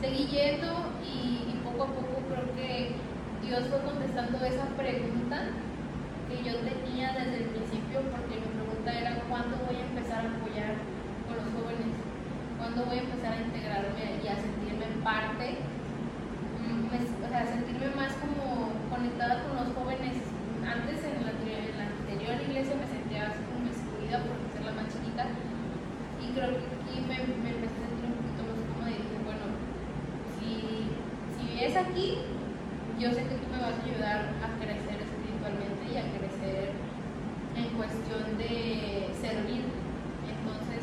Seguí 0.00 0.26
yendo 0.26 0.94
y, 1.02 1.58
poco 1.64 1.84
a 1.84 1.86
poco 1.92 2.22
creo 2.30 2.46
que 2.56 2.96
Dios 3.46 3.68
fue 3.68 3.80
contestando 3.82 4.38
esa 4.44 4.66
pregunta 4.78 5.50
que 6.28 6.36
yo 6.42 6.56
tenía 6.62 7.12
desde 7.12 7.44
el 7.44 7.48
principio, 7.52 8.00
porque 8.10 8.40
mi 8.40 8.48
pregunta 8.54 8.90
era 8.90 9.20
cuándo 9.28 9.58
voy 9.66 9.76
a 9.76 9.86
empezar 9.90 10.24
a 10.24 10.30
apoyar 10.30 10.78
con 11.26 11.36
los 11.36 11.50
jóvenes, 11.52 11.92
cuándo 12.58 12.86
voy 12.86 12.98
a 12.98 13.06
empezar 13.06 13.32
a 13.34 13.42
integrarme 13.44 14.22
y 14.22 14.26
a 14.26 14.36
sentirme 14.38 14.86
parte, 15.04 15.58
mm, 16.64 16.86
o 16.90 17.28
sea, 17.28 17.46
sentirme 17.46 17.90
más 17.94 18.14
como 18.22 18.72
conectada 18.88 19.42
con 19.44 19.58
los 19.58 19.68
jóvenes. 19.74 20.16
Antes 20.64 21.02
en 21.04 21.26
la, 21.26 21.32
en 21.34 21.76
la 21.76 21.86
anterior 21.92 22.36
iglesia 22.46 22.76
me 22.78 22.86
sentía 22.86 23.28
así 23.28 23.42
como 23.50 23.66
excluida 23.66 24.22
por 24.22 24.38
ser 24.54 24.64
la 24.64 24.72
más 24.76 24.86
chiquita 24.92 25.26
y 26.20 26.32
creo 26.32 26.50
que 26.52 26.68
aquí 26.68 27.00
me, 27.08 27.16
me 27.42 27.50
empecé 27.56 27.80
a 27.80 27.88
sentir 27.88 28.06
un 28.06 28.16
poquito 28.20 28.42
más 28.44 28.60
cómoda 28.68 28.90
y 28.90 29.00
dije, 29.00 29.18
bueno, 29.24 29.46
si, 30.36 30.50
si 31.34 31.59
es 31.70 31.76
aquí, 31.76 32.18
yo 32.98 33.10
sé 33.10 33.22
que 33.22 33.38
tú 33.38 33.46
me 33.46 33.62
vas 33.62 33.78
a 33.78 33.84
ayudar 33.86 34.34
a 34.42 34.48
crecer 34.58 34.98
espiritualmente 35.06 35.86
y 35.86 35.96
a 36.02 36.04
crecer 36.18 36.74
en 37.54 37.66
cuestión 37.78 38.26
de 38.38 39.06
servir. 39.14 39.70
Entonces, 40.26 40.82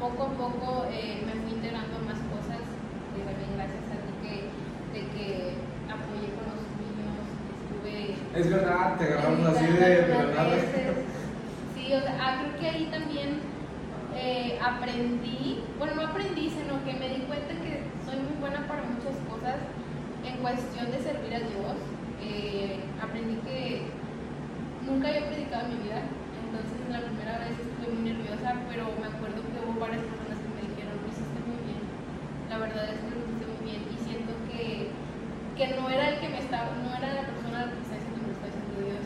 poco 0.00 0.22
a 0.24 0.30
poco 0.32 0.86
eh, 0.88 1.20
me 1.28 1.32
fui 1.44 1.60
integrando 1.60 2.00
más 2.08 2.16
cosas. 2.32 2.64
Y 3.12 3.20
también 3.20 3.52
gracias 3.52 3.84
a 3.92 4.00
ti 4.00 4.12
que, 4.24 4.34
de 4.96 5.00
que 5.12 5.28
apoyé 5.92 6.32
con 6.40 6.56
los 6.56 6.72
niños, 6.80 7.20
estuve 7.60 8.16
Es 8.32 8.48
verdad, 8.48 8.96
te 8.96 9.04
agarramos 9.04 9.46
así 9.46 9.66
de 9.66 10.08
veces. 10.08 11.04
Sí, 11.76 11.92
o 11.92 12.00
sea, 12.00 12.16
ah, 12.18 12.40
creo 12.40 12.60
que 12.60 12.66
ahí 12.66 12.88
también 12.90 13.40
eh, 14.16 14.58
aprendí, 14.58 15.60
bueno, 15.78 15.94
no 15.96 16.02
aprendí, 16.08 16.48
sino 16.48 16.82
que 16.82 16.94
me 16.94 17.12
di 17.12 17.20
cuenta 17.28 17.52
que 17.60 17.84
soy 18.08 18.16
muy 18.24 18.40
buena 18.40 18.66
para 18.66 18.82
muchas 18.84 19.16
cosas 19.28 19.60
en 20.24 20.33
cuestión 20.44 20.92
de 20.92 21.00
servir 21.00 21.32
a 21.32 21.40
Dios. 21.40 21.76
Eh, 22.20 22.76
aprendí 23.00 23.40
que 23.48 23.88
nunca 24.84 25.08
había 25.08 25.24
predicado 25.32 25.64
en 25.64 25.72
mi 25.72 25.88
vida, 25.88 26.04
entonces 26.44 26.84
la 26.92 27.00
primera 27.00 27.40
vez 27.40 27.56
estuve 27.56 27.96
muy 27.96 28.12
nerviosa, 28.12 28.52
pero 28.68 28.92
me 29.00 29.08
acuerdo 29.08 29.40
que 29.40 29.56
hubo 29.64 29.80
varias 29.80 30.04
personas 30.04 30.36
que 30.44 30.52
me 30.52 30.68
dijeron, 30.68 31.00
lo 31.00 31.08
hiciste 31.08 31.40
muy 31.48 31.58
bien. 31.64 31.80
La 32.52 32.60
verdad 32.60 32.92
es 32.92 33.00
que 33.00 33.08
lo 33.08 33.24
hiciste 33.24 33.44
muy 33.56 33.62
bien 33.64 33.82
y 33.88 33.96
siento 34.04 34.32
que, 34.44 34.92
que 35.56 35.64
no 35.80 35.88
era 35.88 36.12
el 36.12 36.20
que 36.20 36.28
me 36.28 36.40
estaba, 36.44 36.76
no 36.76 36.92
era 36.92 37.08
la 37.08 37.24
persona 37.24 37.72
que 37.72 37.80
está 37.80 37.96
diciendo, 37.96 38.28
me 38.28 38.36
está 38.36 38.46
diciendo 38.52 38.76
Dios. 38.84 39.04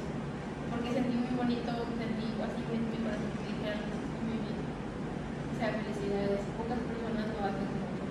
Porque 0.74 0.90
sentí 0.90 1.14
muy 1.22 1.34
bonito, 1.38 1.70
sentí 2.02 2.26
así 2.34 2.62
en 2.66 2.82
mi 2.82 2.98
corazón 2.98 3.30
que 3.30 3.46
me 3.46 3.50
dijeran, 3.54 3.78
lo 3.86 3.94
hiciste 3.94 4.18
muy 4.26 4.38
bien. 4.42 4.58
O 4.58 5.54
sea, 5.54 5.70
felicidades, 5.70 6.42
pocas 6.58 6.82
personas 6.82 7.30
lo 7.30 7.40
hacen 7.46 7.70
mucho. 7.78 8.04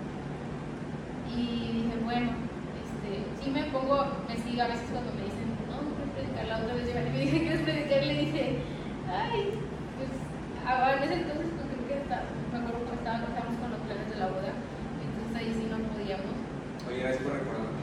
Y 1.27 1.43
dije, 1.75 1.95
bueno, 2.07 2.47
este, 3.07 3.23
me 3.51 3.63
pongo, 3.71 4.05
me 4.27 4.35
sigue 4.37 4.61
a 4.61 4.67
veces 4.67 4.87
cuando 4.91 5.11
me 5.13 5.23
dicen, 5.23 5.47
no, 5.69 5.81
no 5.81 6.03
predicar, 6.13 6.45
la 6.47 6.57
otra 6.59 6.73
vez 6.75 6.87
yo 6.87 6.95
me 6.95 7.19
dije, 7.19 7.39
¿quieres 7.39 7.61
predicar? 7.61 8.05
Le 8.05 8.13
dije, 8.13 8.59
ay, 9.07 9.53
pues, 9.97 10.11
a 10.67 10.95
veces 10.99 11.11
entonces, 11.23 11.47
pues 11.55 11.67
creo 11.71 11.87
que 11.87 11.97
está, 12.03 12.23
me 12.51 12.57
acuerdo 12.59 12.83
que 12.89 12.95
estaba, 12.95 13.23
estábamos 13.23 13.57
con 13.59 13.71
los 13.71 13.81
planes 13.87 14.09
de 14.09 14.17
la 14.17 14.27
boda, 14.27 14.51
entonces 14.51 15.33
ahí 15.35 15.49
sí 15.55 15.65
no 15.71 15.77
podíamos. 15.91 16.35
Oye, 16.87 16.99
gracias 16.99 17.23
por 17.23 17.33
recordarme. 17.33 17.81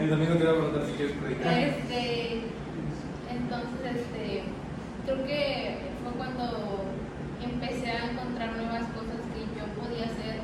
El 0.00 0.08
domingo 0.08 0.34
te 0.34 0.44
voy 0.44 0.52
a 0.52 0.56
preguntar 0.56 0.82
si 0.86 0.92
quieres 0.96 1.16
predicar. 1.20 1.52
Este, 1.58 2.48
entonces, 3.28 3.84
este, 4.00 4.24
creo 5.04 5.20
que 5.26 5.90
fue 6.00 6.12
cuando 6.16 6.88
empecé 7.42 7.90
a 7.90 8.10
encontrar 8.10 8.56
nuevas 8.56 8.84
cosas 8.96 9.20
que 9.32 9.44
yo 9.52 9.64
podía 9.76 10.06
hacer, 10.08 10.40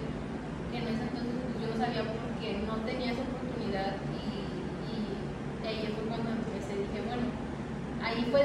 que 0.72 0.77
en 0.77 0.87
ese 0.92 1.03
entonces 1.09 1.37
pues, 1.40 1.57
yo 1.62 1.66
no 1.72 1.77
sabía 1.77 2.05
porque 2.05 2.61
no 2.68 2.75
tenía 2.85 3.12
esa 3.12 3.25
oportunidad 3.25 3.96
y, 4.12 4.25
y 4.92 4.96
de 5.62 5.68
ahí 5.68 5.88
fue 5.94 6.05
cuando 6.09 6.37
empecé, 6.37 6.77
dije, 6.85 7.01
bueno, 7.07 7.29
ahí 8.05 8.29
fue, 8.31 8.44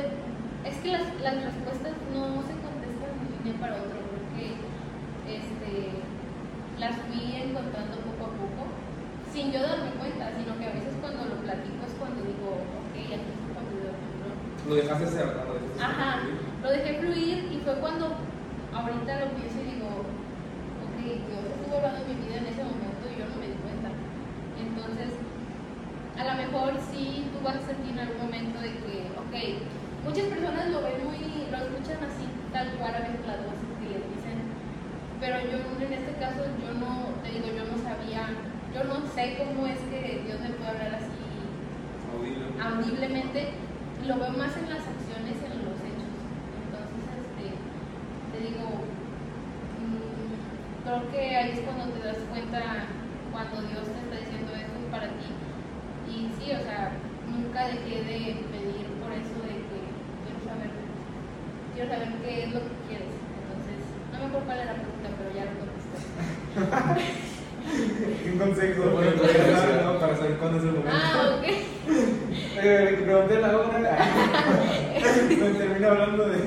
es 0.64 0.76
que 0.80 0.92
las, 0.92 1.08
las 1.24 1.36
respuestas 1.44 1.96
no 2.14 2.40
se 2.44 2.56
contestan 2.60 3.12
día 3.44 3.58
para 3.60 3.74
otro, 3.82 3.98
creo 4.06 4.28
que 4.38 4.54
este, 5.26 6.06
las 6.78 6.94
fui 7.10 7.42
encontrando 7.42 7.98
poco 8.06 8.30
a 8.30 8.34
poco, 8.38 8.62
sin 9.32 9.52
yo 9.52 9.62
darme 9.64 9.92
cuenta, 9.96 10.32
sino 10.36 10.58
que 10.60 10.66
a 10.68 10.76
veces 10.76 10.94
cuando 11.00 11.24
lo 11.24 11.40
platico 11.40 11.82
es 11.88 11.94
cuando 11.96 12.20
digo, 12.20 12.60
ok, 12.60 12.96
aquí 13.00 13.32
está 13.32 13.48
cuando 13.56 13.96
Lo 14.68 14.76
dejaste 14.76 15.08
ser, 15.08 15.26
¿no? 15.32 15.44
Lo 15.48 15.54
dejaste 15.56 15.84
Ajá, 15.84 16.10
lo 16.62 16.70
dejé 16.70 17.00
fluir 17.00 17.38
y 17.48 17.58
fue 17.64 17.76
cuando 17.80 18.12
ahorita 18.76 19.12
lo 19.24 19.28
pienso 19.40 19.58
y 19.64 19.72
digo, 19.72 19.90
ok, 20.84 20.98
Dios 21.00 21.44
estuvo 21.48 21.76
hablando 21.80 22.04
en 22.04 22.08
mi 22.12 22.16
vida 22.28 22.38
en 22.44 22.48
ese 22.52 22.64
momento 22.64 23.04
y 23.08 23.16
yo 23.20 23.26
no 23.32 23.36
me 23.40 23.48
di 23.48 23.58
cuenta. 23.64 23.90
Entonces, 24.60 25.12
a 26.20 26.24
lo 26.28 26.34
mejor 26.36 26.76
sí 26.92 27.32
tú 27.32 27.40
vas 27.40 27.56
a 27.56 27.72
sentir 27.72 27.96
en 27.96 28.04
algún 28.04 28.20
momento 28.28 28.60
de 28.60 28.72
que, 28.84 28.96
ok, 29.16 29.36
muchas 30.04 30.28
personas 30.28 30.76
lo 30.76 30.84
ven 30.84 31.08
muy, 31.08 31.24
lo 31.48 31.58
escuchan 31.72 32.04
así, 32.04 32.28
tal 32.52 32.68
cual 32.76 33.00
a 33.00 33.08
veces 33.08 33.24
las 33.24 33.40
voces 33.48 33.70
que 33.80 33.96
les 33.96 34.04
dicen, 34.12 34.38
pero 35.24 35.40
yo 35.48 35.56
en 35.56 35.94
este 35.94 36.14
caso, 36.20 36.44
yo 36.60 36.76
no, 36.76 37.16
te 37.24 37.32
digo, 37.32 37.48
yo 37.48 37.64
no 37.66 37.78
sabía, 37.80 38.28
yo 38.74 38.84
no 38.86 39.06
sé 39.14 39.38
cómo 39.38 39.68
es 39.68 39.80
que 39.92 40.22
Dios 40.26 40.40
me 40.40 40.50
puede 40.56 40.70
hablar 40.72 40.96
así 40.96 41.12
Audible. 42.12 42.46
audiblemente, 42.62 43.50
lo 44.08 44.16
veo 44.20 44.32
más 44.32 44.56
en 44.58 44.70
las 44.70 44.84
acciones, 44.88 45.38
en 45.44 45.58
los 45.64 45.78
hechos. 45.84 46.12
Entonces, 46.66 47.04
este, 47.22 47.46
te 48.32 48.38
digo, 48.48 48.66
mm, 49.80 50.84
creo 50.84 51.02
que 51.12 51.36
ahí 51.36 51.52
es 51.52 51.60
cuando 51.62 51.86
te 51.94 52.00
das 52.08 52.18
cuenta, 52.30 52.88
cuando 53.32 53.62
Dios 53.68 53.86
te 53.88 54.00
está 54.02 54.16
diciendo 54.20 54.52
esto 54.56 54.76
es 54.80 54.88
para 54.92 55.08
ti. 55.20 55.30
Y 56.08 56.16
sí, 56.36 56.52
o 56.52 56.62
sea, 56.64 56.92
nunca 57.32 57.68
dejé 57.68 58.04
de 58.04 58.20
pedir 58.52 58.88
por 59.00 59.12
eso 59.16 59.36
de 59.48 59.56
que 59.68 59.80
quiero 60.24 60.40
saber, 60.44 60.72
quiero 61.76 61.88
saber 61.92 62.10
qué 62.24 62.32
es 62.44 62.52
lo 62.52 62.60
que 62.60 62.76
quieres. 62.88 63.14
Entonces, 63.40 63.80
no 64.12 64.20
me 64.20 64.26
acuerdo 64.28 64.46
cuál 64.48 64.60
era 64.60 64.74
la 64.74 64.80
pregunta, 64.80 65.08
pero 65.16 65.30
ya 65.32 65.46
lo 65.48 65.56
contesté. 65.60 66.00
Un 68.34 68.38
consejo 68.40 68.84
Bueno, 68.90 69.12
que 69.12 69.18
pues, 69.20 69.32
puedes 69.32 69.52
dar, 69.54 69.70
sí. 69.70 69.86
¿no? 69.86 70.00
para 70.00 70.16
saber 70.18 70.34
cuándo 70.38 70.58
es 70.58 70.64
el 70.66 70.72
momento. 70.72 70.92
Ah, 70.92 71.38
ok. 71.38 71.44
Eh, 72.64 72.96
que 72.98 73.04
pregunté 73.04 73.40
la 73.40 73.58
hora. 73.58 73.80
Me 75.30 75.36
termina 75.54 75.81
hablando 75.92 76.26
de 76.30 76.38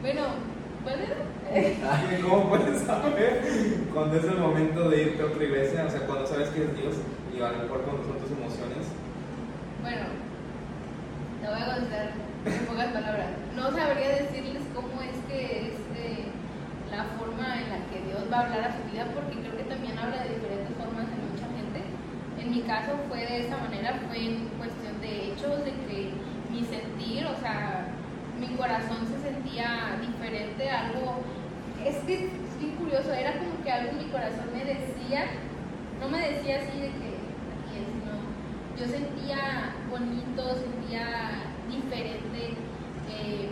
Bueno, 0.00 0.22
¿cuál 0.82 1.00
era? 1.00 1.28
cómo 2.22 2.48
puedes 2.48 2.80
saber 2.82 3.42
cuándo 3.92 4.16
es 4.16 4.24
el 4.24 4.38
momento 4.38 4.88
de 4.90 5.02
irte 5.02 5.22
a 5.22 5.26
otra 5.26 5.44
iglesia. 5.44 5.84
O 5.86 5.90
sea, 5.90 6.00
cuando 6.06 6.26
sabes 6.26 6.48
que 6.50 6.64
es 6.64 6.76
Dios 6.76 6.94
y 7.34 7.40
a 7.40 7.52
lo 7.52 7.58
mejor 7.64 7.82
cuando 7.82 8.04
son 8.04 8.18
tus 8.18 8.32
emociones. 8.32 8.88
Bueno, 9.82 10.04
te 11.40 11.46
voy 11.48 11.60
a 11.60 11.74
contar 11.76 12.06
en 12.46 12.66
pocas 12.66 12.88
palabras. 12.92 13.28
No 13.56 13.70
sabría 13.72 14.08
decirles 14.24 14.62
cómo 14.74 15.02
es 15.02 15.16
que 15.28 15.72
es 15.72 15.76
eh, 15.96 16.32
la 16.90 17.04
forma 17.16 17.60
en 17.60 17.68
la 17.68 17.80
que 17.92 18.00
Dios 18.08 18.24
va 18.32 18.36
a 18.40 18.44
hablar 18.44 18.72
a 18.72 18.76
su 18.76 18.82
vida, 18.88 19.04
porque 19.12 19.40
creo 19.40 19.56
que 19.56 19.68
también 19.68 19.98
habla 19.98 20.24
de 20.24 20.36
diferentes 20.36 20.72
formas 20.76 21.08
en 21.12 21.20
mucha 21.28 21.48
gente. 21.52 21.80
En 22.40 22.50
mi 22.50 22.62
caso 22.64 22.96
fue 23.08 23.24
de 23.24 23.46
esa 23.46 23.56
manera, 23.56 24.00
fue 24.08 24.16
en 24.16 24.48
cuestión 24.56 25.00
de 25.00 25.32
hechos, 25.32 25.64
de 25.64 25.72
que 25.84 26.12
mi 26.52 26.64
sentir, 26.64 27.26
o 27.26 27.36
sea, 27.40 27.87
mi 28.38 28.48
corazón 28.56 29.06
se 29.06 29.18
sentía 29.20 29.98
diferente, 30.00 30.70
algo, 30.70 31.22
es 31.84 31.96
que 32.06 32.14
es 32.26 32.58
bien 32.58 32.76
curioso, 32.76 33.12
era 33.12 33.38
como 33.38 33.62
que 33.62 33.70
algo 33.70 33.90
en 33.90 33.98
mi 33.98 34.10
corazón 34.10 34.46
me 34.52 34.64
decía, 34.64 35.26
no 36.00 36.08
me 36.08 36.30
decía 36.30 36.58
así 36.62 36.78
de 36.78 36.88
que 36.94 37.08
aquí 37.58 37.74
es, 37.74 37.88
no, 38.06 38.18
yo 38.78 38.86
sentía 38.86 39.74
bonito, 39.90 40.42
sentía 40.54 41.50
diferente, 41.68 42.54
eh, 43.10 43.50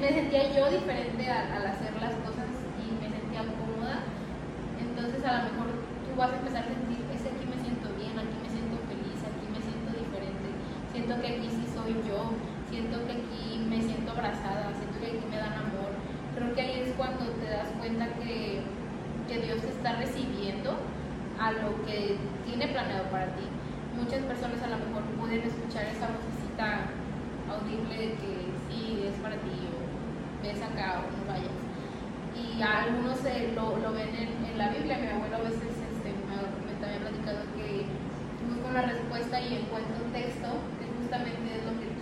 me 0.00 0.08
sentía 0.08 0.52
yo 0.56 0.70
diferente 0.70 1.30
al, 1.30 1.52
al 1.52 1.66
hacer 1.66 1.92
las 2.00 2.14
cosas 2.24 2.48
y 2.80 2.96
me 2.96 3.08
sentía 3.12 3.44
cómoda. 3.44 4.04
Entonces 4.80 5.24
a 5.24 5.44
lo 5.44 5.52
mejor 5.52 5.68
tú 6.04 6.16
vas 6.16 6.32
a 6.32 6.36
empezar 6.36 6.64
a 6.64 6.68
sentir, 6.68 7.04
es 7.12 7.24
aquí 7.24 7.44
me 7.44 7.60
siento 7.60 7.88
bien, 7.96 8.16
aquí 8.16 8.36
me 8.40 8.48
siento 8.48 8.76
feliz, 8.88 9.20
aquí 9.20 9.46
me 9.52 9.60
siento 9.60 9.92
diferente, 9.92 10.48
siento 10.92 11.12
que 11.20 11.28
aquí 11.28 11.48
sí 11.48 11.64
soy 11.68 11.92
yo, 12.08 12.32
siento 12.70 12.98
que 13.06 13.12
aquí 13.12 13.64
me 13.68 13.80
siento 13.82 14.12
abrazada, 14.12 14.72
siento 14.74 14.98
que 15.00 15.18
aquí 15.18 15.26
me 15.30 15.38
dan 15.38 15.54
amor. 15.54 15.90
Creo 16.34 16.54
que 16.54 16.60
ahí 16.60 16.80
es 16.80 16.92
cuando 16.96 17.24
te 17.40 17.48
das 17.50 17.68
cuenta 17.78 18.06
que, 18.20 18.60
que 19.28 19.38
Dios 19.40 19.60
te 19.62 19.68
está 19.68 19.96
recibiendo 19.96 20.76
a 21.38 21.52
lo 21.52 21.84
que 21.86 22.16
tiene 22.44 22.68
planeado 22.68 23.04
para 23.10 23.26
ti. 23.36 23.46
Muchas 23.96 24.22
personas 24.24 24.62
a 24.62 24.68
lo 24.68 24.78
mejor 24.78 25.02
pueden 25.18 25.42
escuchar 25.42 25.86
esa 25.86 26.08
vocecita 26.12 26.92
audible 27.48 27.96
de 27.96 28.08
que 28.20 28.32
sí 28.68 29.06
es 29.06 29.16
para 29.22 29.36
ti 29.36 29.56
o 29.72 30.42
ves 30.42 30.60
acá 30.60 31.00
o 31.00 31.08
no 31.08 31.22
vayas. 31.24 31.56
Y 32.36 32.60
algunos 32.60 33.24
eh, 33.24 33.52
lo, 33.54 33.78
lo 33.78 33.92
ven 33.96 34.12
en, 34.12 34.44
en 34.44 34.58
la 34.58 34.68
Biblia. 34.68 34.98
Mi 34.98 35.08
abuelo 35.08 35.36
a 35.36 35.48
veces 35.48 35.72
este, 35.72 36.12
me, 36.28 36.36
me 36.68 36.76
también 36.76 37.00
ha 37.00 37.08
platicado 37.08 37.40
que 37.56 37.88
busca 38.44 38.68
una 38.68 38.82
respuesta 38.82 39.40
y 39.40 39.64
encuentra 39.64 39.96
un 39.96 40.12
texto 40.12 40.48
que 40.76 40.84
justamente 41.00 41.56
es 41.56 41.64
lo 41.64 41.72
que 41.80 41.88
él 41.88 41.96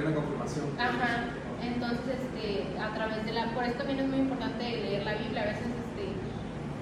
una 0.00 0.14
confirmación. 0.14 0.66
Ajá. 0.78 1.30
Entonces, 1.62 2.18
este, 2.20 2.66
a 2.78 2.92
través 2.94 3.24
de 3.24 3.32
la, 3.32 3.46
por 3.54 3.64
eso 3.64 3.78
también 3.78 4.00
es 4.00 4.08
muy 4.08 4.18
importante 4.18 4.64
leer 4.64 5.04
la 5.04 5.14
Biblia. 5.14 5.42
A 5.42 5.46
veces, 5.46 5.68
este, 5.68 6.04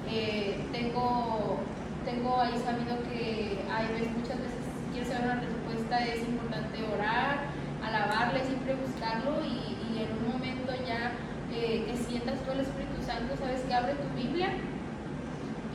eh, 0.09 0.61
tengo, 0.73 1.61
tengo 2.05 2.41
ahí 2.41 2.57
sabido 2.65 2.97
que 3.09 3.59
hay 3.71 3.87
muchas 4.17 4.39
veces 4.39 4.63
quieres 4.93 5.09
saber 5.09 5.25
una 5.25 5.41
respuesta, 5.41 6.05
es 6.05 6.21
importante 6.29 6.79
orar, 6.95 7.49
alabarle, 7.83 8.45
siempre 8.45 8.77
buscarlo 8.77 9.41
y, 9.41 9.73
y 9.89 10.05
en 10.05 10.13
un 10.21 10.33
momento 10.37 10.73
ya 10.87 11.13
eh, 11.53 11.85
que 11.87 11.97
sientas 11.97 12.39
tú 12.45 12.53
el 12.53 12.61
Espíritu 12.61 13.03
Santo, 13.05 13.37
sabes 13.37 13.63
que 13.63 13.75
abre 13.75 13.95
tu 13.95 14.09
Biblia, 14.15 14.53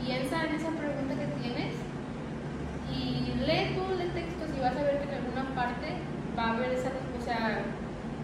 piensa 0.02 0.46
en 0.46 0.54
esa 0.54 0.70
pregunta 0.70 1.14
que 1.14 1.26
tienes 1.42 1.74
y 2.90 3.34
lee 3.44 3.74
todo 3.74 4.00
el 4.00 4.10
texto 4.12 4.44
y 4.56 4.60
vas 4.60 4.76
a 4.76 4.82
ver 4.82 5.02
que 5.02 5.08
en 5.08 5.14
alguna 5.22 5.54
parte 5.54 5.86
va 6.38 6.44
a 6.44 6.50
haber 6.54 6.72
esa 6.72 6.90
sea, 7.28 7.60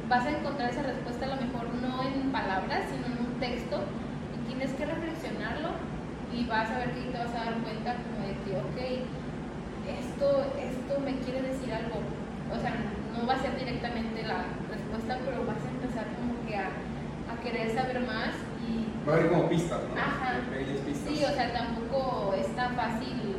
vas 0.09 0.25
a 0.25 0.31
encontrar 0.31 0.71
esa 0.71 0.83
respuesta 0.83 1.27
a 1.27 1.37
lo 1.37 1.43
mejor 1.45 1.69
no 1.77 2.03
en 2.03 2.33
palabras, 2.33 2.89
sino 2.89 3.05
en 3.13 3.21
un 3.21 3.33
texto 3.41 3.85
y 4.33 4.49
tienes 4.49 4.73
que 4.73 4.87
reflexionarlo 4.87 5.77
y 6.33 6.45
vas 6.47 6.71
a 6.71 6.79
ver 6.79 6.91
que 6.93 7.13
te 7.13 7.19
vas 7.19 7.35
a 7.37 7.45
dar 7.45 7.55
cuenta 7.61 7.95
como 8.01 8.25
de 8.25 8.35
que, 8.43 8.53
ok, 8.57 8.79
esto, 10.01 10.27
esto 10.57 10.93
me 11.05 11.15
quiere 11.21 11.43
decir 11.43 11.73
algo. 11.73 12.01
O 12.49 12.59
sea, 12.61 12.75
no 13.13 13.27
va 13.27 13.35
a 13.35 13.43
ser 13.45 13.57
directamente 13.59 14.23
la 14.25 14.49
respuesta, 14.73 15.19
pero 15.25 15.45
vas 15.47 15.61
a 15.61 15.71
empezar 15.71 16.07
como 16.17 16.35
que 16.49 16.57
a, 16.57 16.73
a 17.29 17.35
querer 17.45 17.71
saber 17.75 18.01
más 18.01 18.33
y 18.65 18.89
Va 19.07 19.13
a 19.13 19.17
haber 19.17 19.31
como 19.31 19.49
pistas, 19.49 19.81
¿no? 19.85 20.01
Ajá. 20.01 20.41
Pistas. 20.49 21.07
sí, 21.07 21.25
o 21.25 21.33
sea, 21.33 21.53
tampoco 21.53 22.35
es 22.41 22.49
tan 22.57 22.75
fácil 22.75 23.37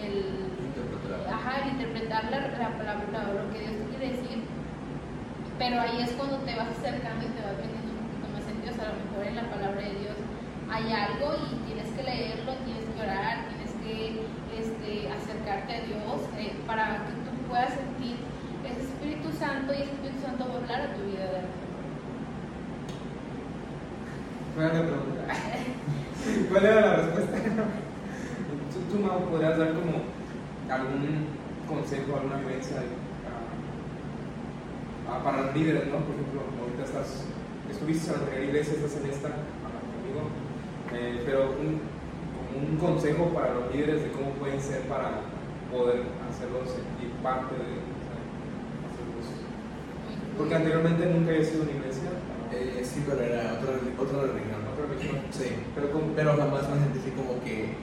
el 0.00 0.48
Interpretar. 0.64 1.20
Ajá, 1.28 1.60
el 1.62 1.68
interpretar 1.76 2.24
la, 2.30 2.40
la 2.40 2.70
palabra, 2.76 3.44
lo 3.44 3.52
que 3.52 3.60
Dios 3.60 3.72
te 3.78 3.84
quiere 3.96 4.16
decir. 4.16 4.43
Pero 5.58 5.80
ahí 5.80 6.02
es 6.02 6.10
cuando 6.12 6.38
te 6.38 6.54
vas 6.56 6.68
acercando 6.68 7.24
y 7.24 7.30
te 7.30 7.42
vas 7.42 7.56
metiendo 7.56 7.94
un 7.94 7.98
poquito 8.02 8.26
más 8.34 8.44
en 8.50 8.62
Dios. 8.62 8.74
A 8.78 8.90
lo 8.90 8.96
mejor 8.98 9.22
en 9.26 9.36
la 9.36 9.50
palabra 9.50 9.80
de 9.80 9.94
Dios 10.02 10.16
hay 10.70 10.92
algo 10.92 11.34
y 11.38 11.54
tienes 11.66 11.90
que 11.94 12.02
leerlo, 12.02 12.52
tienes 12.66 12.84
que 12.90 13.00
orar, 13.00 13.46
tienes 13.48 13.72
que 13.78 14.26
este, 14.58 15.08
acercarte 15.12 15.76
a 15.76 15.80
Dios 15.86 16.18
eh, 16.38 16.56
para 16.66 17.06
que 17.06 17.12
tú 17.22 17.30
puedas 17.48 17.74
sentir 17.74 18.16
ese 18.66 18.80
Espíritu 18.80 19.30
Santo 19.38 19.72
y 19.72 19.82
ese 19.82 19.92
Espíritu 19.92 20.20
Santo 20.26 20.48
va 20.48 20.54
a 20.54 20.56
hablar 20.58 20.80
a 20.80 20.94
tu 20.94 21.04
vida 21.04 21.26
de 21.30 21.36
alguna 21.46 21.64
¿Cuál 24.54 24.66
era 24.66 24.74
la 24.74 24.86
pregunta? 24.86 25.22
¿Cuál 26.50 26.64
era 26.64 26.80
la 26.80 26.96
respuesta? 26.96 27.36
¿Tú, 28.72 28.96
tú 28.96 29.30
podrías 29.30 29.58
dar 29.58 29.74
como 29.74 30.02
algún 30.70 31.26
consejo, 31.68 32.16
alguna 32.16 32.36
vivencia 32.38 32.78
para 35.04 35.42
los 35.42 35.54
líderes, 35.54 35.86
¿no? 35.86 36.00
Por 36.04 36.14
ejemplo, 36.16 36.40
ahorita 36.60 36.84
estás, 36.84 37.24
estuviste 37.70 38.08
en 38.08 38.12
la 38.16 38.22
primera 38.26 38.44
iglesia, 38.44 38.74
estás 38.74 38.96
en 39.00 39.10
esta 39.10 39.28
conmigo, 39.30 40.20
eh, 40.92 41.22
pero 41.26 41.52
un, 41.60 41.80
como 42.36 42.52
un 42.64 42.76
consejo 42.78 43.28
para 43.34 43.54
los 43.54 43.72
líderes 43.74 44.02
de 44.02 44.10
cómo 44.12 44.30
pueden 44.40 44.60
ser 44.60 44.82
para 44.88 45.20
poder 45.70 46.02
hacerlos 46.28 46.70
sentir 46.70 47.10
parte 47.22 47.54
de, 47.56 47.82
hacerlos- 48.88 49.32
porque 50.38 50.54
anteriormente 50.54 51.06
nunca 51.06 51.30
había 51.32 51.44
sido 51.44 51.62
una 51.64 51.72
iglesia, 51.72 52.10
Eh, 52.54 52.86
sí, 52.86 53.02
pero 53.02 53.18
era 53.18 53.58
otra, 53.58 53.74
otra 53.98 54.30
religión. 54.30 54.62
otra 54.70 54.86
religión, 54.86 55.18
Sí. 55.34 55.58
pero 55.74 55.90
como 55.90 56.14
Pero 56.14 56.36
jamás 56.38 56.62
me 56.70 56.78
sentí 56.86 57.10
como 57.18 57.42
que 57.42 57.74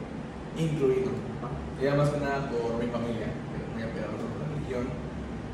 incluido. 0.56 1.12
Era 1.82 1.96
más 1.96 2.10
que 2.10 2.20
nada 2.24 2.48
por 2.48 2.80
mi 2.80 2.88
familia, 2.88 3.28
que 3.52 3.58
muy 3.74 3.84
apegada 3.84 4.16
a 4.16 4.16
otra 4.16 4.48
religión. 4.56 4.88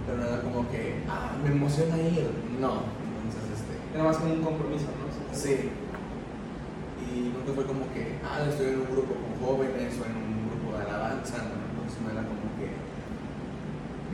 Pero 0.08 0.24
nada 0.24 0.40
como 0.40 0.64
que, 0.72 1.04
ah, 1.10 1.36
me 1.44 1.52
emociona 1.52 2.00
ir. 2.00 2.32
No. 2.64 2.88
Entonces, 2.96 3.44
este. 3.60 3.76
Era 3.94 4.06
más 4.08 4.18
como 4.18 4.34
un 4.34 4.42
compromiso, 4.42 4.88
¿no? 4.96 5.12
Sí. 5.36 5.68
Y 7.12 7.36
nunca 7.36 7.52
fue 7.52 7.66
como 7.68 7.92
que, 7.92 8.16
ah, 8.24 8.48
estoy 8.48 8.72
en 8.72 8.88
un 8.88 8.92
grupo 8.96 9.20
con 9.20 9.36
jóvenes 9.44 10.00
o 10.00 10.08
en 10.08 10.16
un 10.16 10.48
grupo 10.48 10.80
de 10.80 10.84
alabanza. 10.88 11.44
¿no? 11.44 11.60
Entonces 11.60 12.00
no 12.00 12.08
era 12.16 12.24
como 12.24 12.48
que 12.56 12.72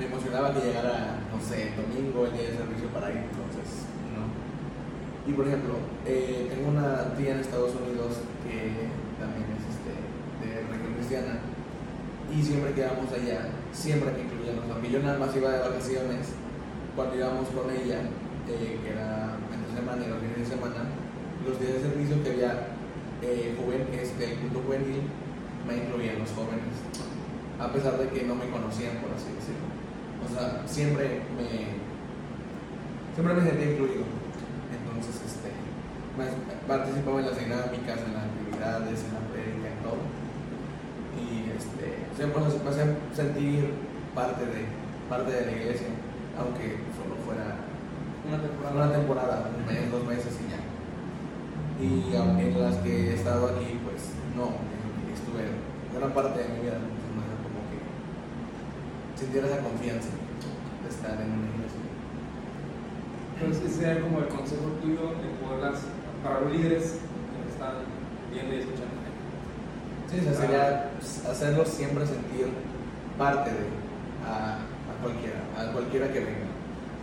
me 0.01 0.09
emocionaba 0.09 0.49
que 0.49 0.65
llegara, 0.65 1.21
no 1.29 1.37
sé, 1.37 1.69
el 1.69 1.75
domingo, 1.77 2.25
el 2.25 2.33
día 2.33 2.49
de 2.49 2.57
servicio 2.57 2.89
para 2.89 3.13
ir. 3.13 3.29
Entonces, 3.29 3.85
no. 4.17 4.25
Y 5.29 5.31
por 5.37 5.45
ejemplo, 5.45 5.77
eh, 6.09 6.49
tengo 6.49 6.73
una 6.73 7.13
tía 7.13 7.37
en 7.37 7.45
Estados 7.45 7.77
Unidos 7.77 8.17
que 8.41 8.89
también 9.21 9.45
es 9.53 9.63
este, 9.69 9.93
de 10.41 10.65
religión 10.65 10.93
cristiana 10.97 11.37
y 12.33 12.41
siempre 12.41 12.73
que 12.73 12.81
íbamos 12.81 13.11
allá, 13.13 13.45
siempre 13.71 14.09
me 14.11 14.32
incluían, 14.43 14.73
aunque 14.73 14.91
yo 14.91 14.99
nada 14.99 15.19
iba 15.35 15.49
de 15.49 15.59
vacaciones, 15.59 16.35
cuando 16.95 17.15
íbamos 17.15 17.47
con 17.49 17.69
ella, 17.71 18.01
eh, 18.47 18.79
que 18.83 18.89
era 18.91 19.37
entre 19.51 19.71
semana 19.73 20.05
y 20.05 20.09
los 20.09 20.19
fines 20.19 20.37
de 20.37 20.45
semana, 20.45 20.83
los 21.47 21.59
días 21.59 21.73
de 21.73 21.81
servicio 21.81 22.23
que 22.23 22.31
había 22.31 22.75
eh, 23.23 23.55
joven, 23.57 23.87
este, 23.95 24.33
el 24.33 24.39
culto 24.39 24.61
juvenil, 24.67 25.07
me 25.67 25.77
incluían 25.77 26.19
los 26.19 26.31
jóvenes, 26.35 26.75
a 27.59 27.71
pesar 27.71 27.97
de 27.97 28.09
que 28.09 28.23
no 28.23 28.35
me 28.35 28.51
conocían, 28.51 28.99
por 28.99 29.15
así 29.15 29.31
decirlo. 29.31 29.71
O 30.23 30.27
sea, 30.27 30.63
siempre 30.67 31.23
me, 31.35 31.79
siempre 33.15 33.33
me 33.33 33.43
sentía 33.47 33.71
incluido. 33.71 34.03
Entonces, 34.71 35.15
este, 35.23 35.51
participaba 36.67 37.19
en 37.19 37.25
las 37.27 37.39
dinámicas, 37.39 37.99
en 38.03 38.13
las 38.13 38.27
actividades, 38.27 38.99
en 39.07 39.11
la 39.15 39.23
prédica, 39.31 39.67
en 39.71 39.79
todo. 39.83 40.03
Y 41.15 41.47
este, 41.55 42.11
siempre 42.15 42.43
me 42.43 42.69
hacía 42.69 42.87
sentir 43.15 43.92
parte 44.15 44.45
de, 44.45 44.65
parte 45.09 45.31
de 45.31 45.45
la 45.45 45.51
iglesia, 45.51 45.87
aunque 46.37 46.77
solo 46.95 47.17
fuera 47.25 47.57
Una 48.27 48.39
temporada. 48.41 48.75
una 48.75 48.91
temporada, 48.91 49.49
un 49.49 49.65
mes, 49.65 49.91
dos 49.91 50.05
meses 50.05 50.33
y 50.39 50.45
ya. 50.51 50.61
Y 51.81 52.15
en 52.15 52.61
las 52.61 52.77
que 52.77 53.11
he 53.11 53.15
estado 53.15 53.47
aquí, 53.47 53.79
pues 53.83 54.13
no, 54.37 54.55
estuve 55.11 55.49
gran 55.97 56.11
parte 56.13 56.39
de 56.39 56.49
mi 56.49 56.59
vida, 56.61 56.77
entonces 56.77 57.09
no 57.13 57.21
era 57.25 57.35
como 57.43 57.59
que 57.69 57.77
sintiera 59.19 59.47
esa 59.47 59.59
confianza 59.59 60.09
de 60.09 60.89
estar 60.89 61.19
en 61.19 61.29
una 61.33 61.49
iglesia. 61.53 61.83
Entonces, 63.35 63.65
ese 63.65 63.81
sería 63.81 64.01
como 64.01 64.19
el 64.19 64.27
consejo 64.27 64.77
tuyo 64.81 65.17
de 65.19 65.27
poderlas, 65.41 65.81
para 66.23 66.39
los 66.39 66.53
líderes 66.53 67.03
que 67.03 67.51
están 67.51 67.83
viendo 68.31 68.55
y 68.55 68.59
escuchando. 68.59 69.03
Sí, 70.07 70.19
o 70.19 70.23
sea, 70.23 70.33
sería 70.33 70.91
hacerlos 71.29 71.67
siempre 71.67 72.05
sentir 72.05 72.47
parte 73.17 73.49
de 73.49 73.82
a, 74.27 74.59
a 74.63 74.93
cualquiera, 75.01 75.39
a 75.57 75.71
cualquiera 75.71 76.11
que 76.11 76.19
venga, 76.19 76.49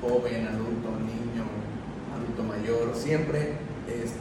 joven, 0.03 0.47
adulto, 0.49 0.89
niño, 1.05 1.45
adulto 2.15 2.43
mayor, 2.45 2.95
siempre 2.95 3.57
es 3.89 4.17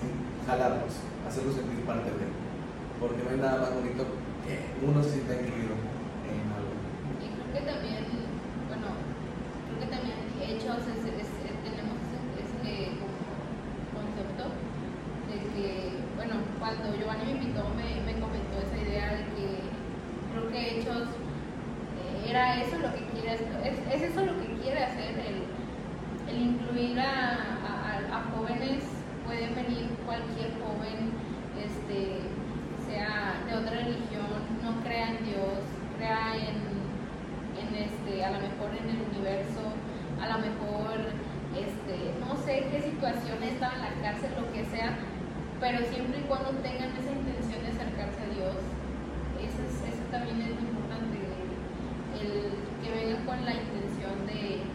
jalarlos, 0.47 0.93
hacerlos 1.27 1.55
sentir 1.55 1.85
parte 1.85 2.09
de, 2.11 2.27
porque 2.99 3.23
no 3.23 3.29
hay 3.31 3.37
nada 3.37 3.61
más 3.61 3.73
bonito 3.75 4.03
que 4.43 4.59
uno 4.85 5.03
se 5.03 5.11
sienta 5.21 5.33
incluido 5.35 5.75
en 6.27 6.43
algo. 6.51 6.73
Y 7.23 7.27
creo 7.31 7.47
que 7.53 7.61
también, 7.69 8.03
bueno, 8.67 8.87
creo 8.97 9.77
que 9.79 9.89
también 9.93 10.17
es- 10.19 10.65
tenemos 11.63 11.97
ese, 12.11 12.41
ese 12.41 12.97
como 12.99 13.19
concepto 13.93 14.45
de 15.29 15.35
que, 15.53 15.89
bueno, 16.15 16.35
cuando 16.59 16.95
Giovanni 16.97 17.25
me 17.25 17.31
invitó 17.39 17.63
me, 17.75 18.01
me 18.05 18.19
comentó 18.19 18.59
esa 18.63 18.77
idea 18.77 19.13
de 19.13 19.23
que 19.35 19.47
creo 20.31 20.49
que 20.51 20.79
hechos 20.79 21.07
eh, 21.99 22.29
era 22.31 22.61
eso 22.61 22.77
lo 22.79 22.93
que 22.93 23.03
quiere, 23.13 23.33
es, 23.35 23.41
es 23.93 24.01
eso 24.11 24.25
lo 24.25 24.33
que 24.39 24.47
quiere 24.61 24.83
hacer, 24.83 25.13
el, 25.19 26.33
el 26.33 26.41
incluir 26.41 26.99
a, 26.99 27.05
a- 27.05 27.79
a- 27.91 28.17
a 28.19 28.23
jóvenes, 28.35 28.83
pueden 29.25 29.53
venir 29.55 29.89
cualquier 30.05 30.51
joven, 30.61 31.11
este, 31.59 32.21
sea 32.87 33.43
de 33.45 33.53
otra 33.55 33.71
religión, 33.83 34.29
no 34.63 34.81
crea 34.83 35.09
en 35.17 35.25
Dios, 35.25 35.59
crea 35.97 36.33
en, 36.35 36.57
en 37.59 37.69
este, 37.83 38.23
a 38.25 38.31
lo 38.31 38.39
mejor 38.39 38.69
en 38.73 38.89
el 38.89 39.01
universo, 39.13 39.61
a 40.19 40.27
lo 40.27 40.37
mejor, 40.39 40.97
este, 41.55 41.95
no 42.19 42.35
sé 42.43 42.67
qué 42.71 42.81
situación 42.99 43.39
estaba 43.43 43.73
en 43.75 43.81
la 43.87 43.93
cárcel, 44.11 44.31
lo 44.35 44.51
que 44.51 44.65
sea, 44.67 44.91
pero 45.59 45.79
siempre 45.87 46.19
y 46.19 46.27
cuando 46.27 46.51
tengan 46.59 46.91
esa 46.99 47.11
intención 47.15 47.63
de 47.63 47.71
acercarse 47.71 48.19
a 48.27 48.29
Dios, 48.35 48.59
eso, 49.39 49.59
es- 49.63 49.83
eso 49.87 50.03
también 50.11 50.43
es 50.43 50.51
importante, 50.51 51.15
el, 51.15 51.39
el 52.19 52.51
que 52.83 52.89
vengan 52.91 53.23
con 53.23 53.39
la 53.47 53.55
intención 53.55 54.15
de, 54.27 54.67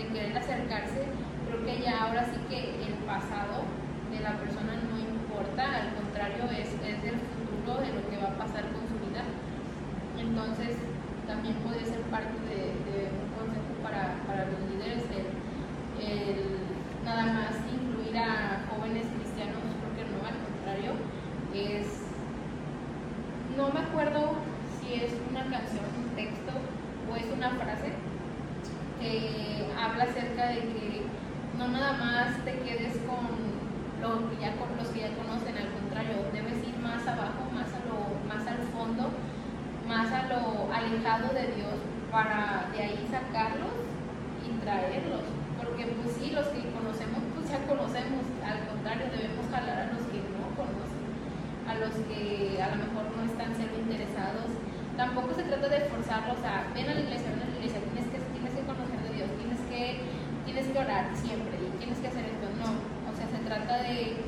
de 0.00 0.02
querer 0.08 0.32
acercarse, 0.32 1.12
creo 1.44 1.60
que 1.60 1.84
ya 1.84 2.08
ahora 2.08 2.24
sí 2.24 2.40
que 2.48 2.88
el 2.88 2.94
pasado 3.04 3.68
de 4.08 4.20
la 4.24 4.32
persona 4.40 4.72
no 4.88 4.96
importa, 4.96 5.60
al 5.68 5.92
contrario, 5.92 6.48
es, 6.48 6.72
es 6.72 7.00
el 7.04 7.20
futuro 7.20 7.84
de 7.84 7.92
lo 7.92 8.02
que 8.08 8.16
va 8.16 8.32
a 8.32 8.38
pasar 8.40 8.64
con 8.72 8.80
su 8.88 8.96
vida. 9.04 9.28
Entonces, 10.16 10.72
también 11.28 11.56
puede 11.60 11.84
ser 11.84 12.00
parte 12.08 12.32
de, 12.48 12.72
de 12.88 13.12
un 13.12 13.28
consejo 13.36 13.72
para, 13.84 14.16
para 14.24 14.48
los 14.48 14.60
líderes 14.72 15.04
el, 15.12 15.28
el 16.00 16.64
nada 17.04 17.24
más 17.24 17.52
incluir 17.72 18.16
a 18.18 18.64
jóvenes 18.68 19.06
cristianos, 19.16 19.60
porque 19.80 20.04
no, 20.08 20.20
al 20.28 20.36
contrario, 20.44 20.92
es 21.54 22.04
no 23.56 23.68
me 23.72 23.80
acuerdo 23.80 24.36
si 24.80 24.94
es 24.94 25.12
una 25.30 25.40
canción, 25.48 25.84
un 25.96 26.08
texto 26.16 26.52
o 27.10 27.16
es 27.16 27.26
una 27.32 27.50
frase 27.50 27.92
que 29.00 29.66
habla 29.78 30.04
acerca 30.04 30.48
de 30.48 30.60
que 30.60 31.02
no 31.56 31.68
nada 31.68 31.92
más 31.94 32.36
te 32.44 32.52
quedes 32.60 32.98
con 33.08 33.24
lo 34.02 34.28
que 34.30 34.36
ya 34.42 34.52
con 34.56 34.76
los 34.76 34.88
que 34.88 35.00
ya 35.00 35.10
conocen, 35.16 35.56
al 35.58 35.70
contrario, 35.74 36.22
debes 36.32 36.60
ir 36.66 36.76
más 36.82 37.02
abajo, 37.06 37.48
más 37.54 37.66
a 37.74 37.80
lo, 37.88 38.14
más 38.28 38.46
al 38.46 38.62
fondo, 38.70 39.10
más 39.88 40.12
a 40.12 40.28
lo 40.28 40.68
alejado 40.70 41.32
de 41.34 41.50
Dios 41.56 41.78
para 42.12 42.68
de 42.72 42.78
ahí 42.82 43.08
sacarlos 43.10 43.74
y 44.46 44.50
traerlos. 44.62 45.24
Porque 45.58 45.86
pues 45.98 46.14
sí, 46.14 46.30
los 46.30 46.46
que 46.54 46.62
conocemos, 46.70 47.18
pues 47.34 47.50
ya 47.50 47.58
conocemos, 47.66 48.22
al 48.46 48.60
contrario, 48.70 49.10
debemos 49.10 49.44
jalar 49.50 49.90
a 49.90 49.92
los 49.92 50.06
que 50.06 50.22
no 50.38 50.46
conocen, 50.54 51.04
a 51.66 51.74
los 51.74 51.90
que 52.06 52.62
a 52.62 52.70
lo 52.70 52.76
mejor 52.86 53.04
no 53.18 53.22
están 53.26 53.50
siendo 53.58 53.74
interesados. 53.82 54.46
Tampoco 54.98 55.30
se 55.32 55.44
trata 55.46 55.68
de 55.68 55.86
forzarlos 55.86 56.42
a 56.42 56.74
ven 56.74 56.90
a 56.90 56.94
la 56.98 57.06
iglesia, 57.06 57.30
ven 57.30 57.46
a 57.46 57.46
la 57.46 57.54
iglesia, 57.54 57.78
tienes 57.94 58.10
que, 58.10 58.18
tienes 58.34 58.50
que 58.50 58.66
conocer 58.66 58.98
de 59.06 59.14
Dios, 59.14 59.30
tienes 59.38 59.62
que, 59.70 60.02
tienes 60.42 60.66
que 60.66 60.74
orar 60.74 61.14
siempre 61.14 61.54
y 61.54 61.70
tienes 61.78 62.02
que 62.02 62.10
hacer 62.10 62.26
esto. 62.26 62.50
No, 62.58 62.74
o 63.06 63.14
sea, 63.14 63.30
se 63.30 63.38
trata 63.46 63.78
de, 63.86 64.18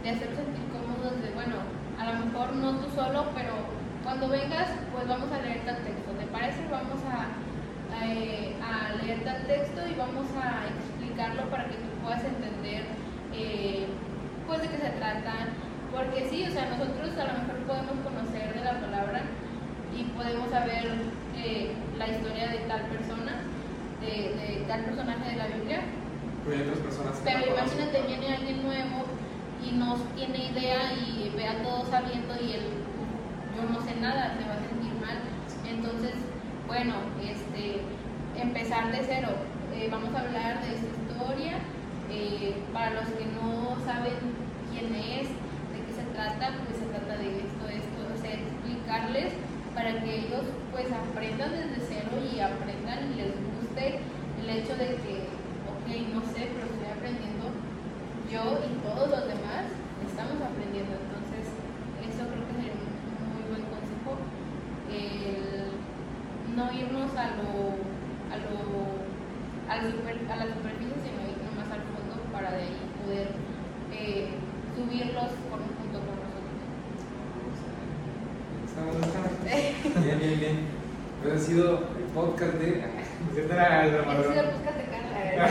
de 0.00 0.08
hacerlos 0.08 0.40
sentir 0.40 0.64
cómodos, 0.72 1.20
de 1.20 1.28
bueno, 1.36 1.60
a 2.00 2.08
lo 2.08 2.24
mejor 2.24 2.56
no 2.56 2.80
tú 2.80 2.88
solo, 2.96 3.36
pero 3.36 3.68
cuando 4.00 4.32
vengas, 4.32 4.72
pues 4.96 5.04
vamos 5.04 5.28
a 5.28 5.44
leer 5.44 5.60
tal 5.68 5.84
texto, 5.84 6.08
¿te 6.16 6.24
parece? 6.32 6.64
Vamos 6.72 7.04
a, 7.04 7.28
eh, 8.00 8.56
a 8.64 8.96
leer 9.04 9.28
tal 9.28 9.44
texto 9.44 9.84
y 9.84 9.92
vamos 9.92 10.24
a 10.40 10.72
explicarlo 10.72 11.52
para 11.52 11.68
que 11.68 11.76
tú 11.76 12.00
puedas 12.00 12.24
entender 12.24 12.88
eh, 13.36 13.92
pues 14.48 14.56
de 14.64 14.72
qué 14.72 14.78
se 14.88 14.96
trata. 14.96 15.52
Porque 15.92 16.32
sí, 16.32 16.48
o 16.48 16.50
sea, 16.50 16.72
nosotros 16.72 17.12
a 17.12 17.28
lo 17.28 17.44
mejor 17.44 17.60
podemos 17.68 18.00
conocer 18.00 18.56
de 18.56 18.64
la 18.64 18.80
palabra 18.80 19.20
y 19.96 20.04
podemos 20.16 20.50
saber 20.50 20.84
eh, 21.36 21.72
la 21.98 22.08
historia 22.08 22.48
de 22.48 22.58
tal 22.68 22.82
persona, 22.82 23.32
de, 24.00 24.34
de 24.34 24.64
tal 24.68 24.80
personaje 24.84 25.30
de 25.30 25.36
la 25.36 25.46
Biblia, 25.46 25.80
Pero 26.44 26.56
hay 26.56 26.62
otras 26.62 26.78
personas 26.80 27.16
que 27.18 27.24
pero 27.24 27.38
no 27.40 27.46
conocen. 27.56 27.78
imagínate, 27.78 28.06
viene 28.08 28.34
alguien 28.36 28.62
nuevo 28.62 28.98
y 29.64 29.72
no 29.72 29.96
tiene 30.16 30.50
idea 30.52 30.92
y 30.92 31.32
ve 31.36 31.46
a 31.48 31.62
todos 31.62 31.88
sabiendo 31.88 32.34
y 32.40 32.52
él, 32.52 32.66
yo 33.56 33.62
no 33.70 33.80
sé 33.80 33.94
nada, 34.00 34.34
se 34.38 34.44
va 34.48 34.54
a 34.54 34.60
sentir 34.68 34.92
mal. 35.00 35.18
Entonces, 35.68 36.14
bueno, 36.66 36.94
este, 37.22 37.80
empezar 38.40 38.90
de 38.92 39.00
cero. 39.06 39.28
Eh, 39.74 39.88
vamos 39.90 40.14
a 40.14 40.20
hablar 40.20 40.60
de 40.62 40.74
esta 40.74 40.86
historia. 40.86 41.54
eh, 42.10 42.54
para 42.72 42.90
los 42.90 43.08
que 43.16 43.24
no 43.26 43.74
saben 43.86 44.14
quién 44.70 44.94
es, 44.94 45.28
de 45.72 45.78
qué 45.86 45.92
se 45.96 46.04
trata, 46.14 46.52
pues 46.66 46.78
se 46.78 46.86
trata 46.86 47.16
de 47.16 47.40
esto, 47.40 47.64
esto, 47.66 47.98
o 48.14 48.18
sea, 48.20 48.30
explicarles 48.34 49.32
para 49.74 50.00
que 50.02 50.18
ellos 50.26 50.44
pues 50.72 50.86
aprendan 50.92 51.50
desde 51.52 51.86
cero 51.88 52.10
y 52.32 52.40
aprendan 52.40 53.10
y 53.12 53.16
les 53.16 53.34
guste 53.58 53.98
el 54.40 54.48
hecho 54.50 54.76
de 54.76 54.86
que 55.02 55.28
ok, 55.66 56.14
no 56.14 56.20
sé, 56.32 56.50
pero 56.54 56.66
estoy 56.70 56.88
aprendiendo. 56.94 57.50
Yo 58.30 58.42
y 58.64 58.70
todos 58.82 59.10
los 59.10 59.28
demás 59.28 59.66
estamos 60.08 60.40
aprendiendo. 60.42 60.94
Entonces, 60.96 61.44
eso 62.00 62.22
creo 62.30 62.46
que 62.48 62.54
sería 62.54 62.72
un 62.72 63.18
muy 63.34 63.42
buen 63.50 63.64
consejo. 63.68 64.16
El 64.90 65.70
no 66.56 66.72
irnos 66.72 67.10
a 67.16 67.36
lo, 67.36 67.82
a 68.30 68.36
lo, 68.38 68.54
a 69.68 69.76
la, 69.76 69.90
super- 69.90 70.24
a 70.30 70.36
la 70.36 70.46
superficie, 70.54 70.96
sino 71.02 71.18
ir 71.28 71.38
nomás 71.44 71.68
al 71.70 71.82
fondo 71.92 72.14
para 72.32 72.52
de 72.52 72.62
ahí 72.64 72.78
poder 73.02 73.28
eh, 73.92 74.38
subirlos 74.74 75.30
con, 75.50 75.60
junto 75.60 75.98
con 76.00 76.16
nosotros. 76.16 76.54
Estamos, 78.66 78.96
estamos. 79.06 80.04
Bien, 80.04 80.18
bien, 80.18 80.38
bien. 80.40 80.56
Pues 81.24 81.34
ha 81.34 81.38
sido 81.46 81.78
el 81.98 82.04
podcast 82.14 82.52
de. 82.54 82.84
¿Cierto 83.32 83.54
era 83.54 83.86
el 83.86 83.88
Ese 83.88 83.96
es 83.96 84.00
el 84.00 84.04
Ramadán? 84.04 84.44
podcast 84.52 84.76
de 84.76 84.84
Carla. 84.84 85.48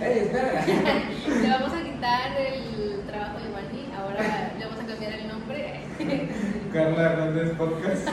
¡Ey, 0.06 0.18
espera! 0.18 0.64
Le 1.42 1.48
vamos 1.48 1.72
a 1.72 1.82
quitar 1.82 2.30
el 2.38 3.00
trabajo 3.06 3.38
de 3.38 3.48
Wally, 3.54 3.88
ahora 3.96 4.52
le 4.58 4.64
vamos 4.66 4.80
a 4.80 4.86
cambiar 4.86 5.12
el 5.14 5.28
nombre. 5.28 5.80
Carla 6.72 7.02
Hernández 7.12 7.56
Podcast. 7.56 8.06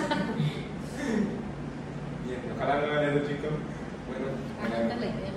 Bien, 2.25 2.39
ojalá 2.55 2.75
no 2.75 2.85
hagan 2.93 3.03
eso, 3.17 3.19
chicos. 3.27 3.51
Bueno, 4.07 4.25
Aguanta 4.63 4.95
la 4.95 5.05
idea. 5.05 5.31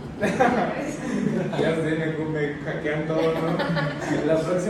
ya 1.61 1.71
sé, 1.75 1.91
me, 1.99 2.07
me 2.25 2.55
hackean 2.65 3.07
todo, 3.09 3.26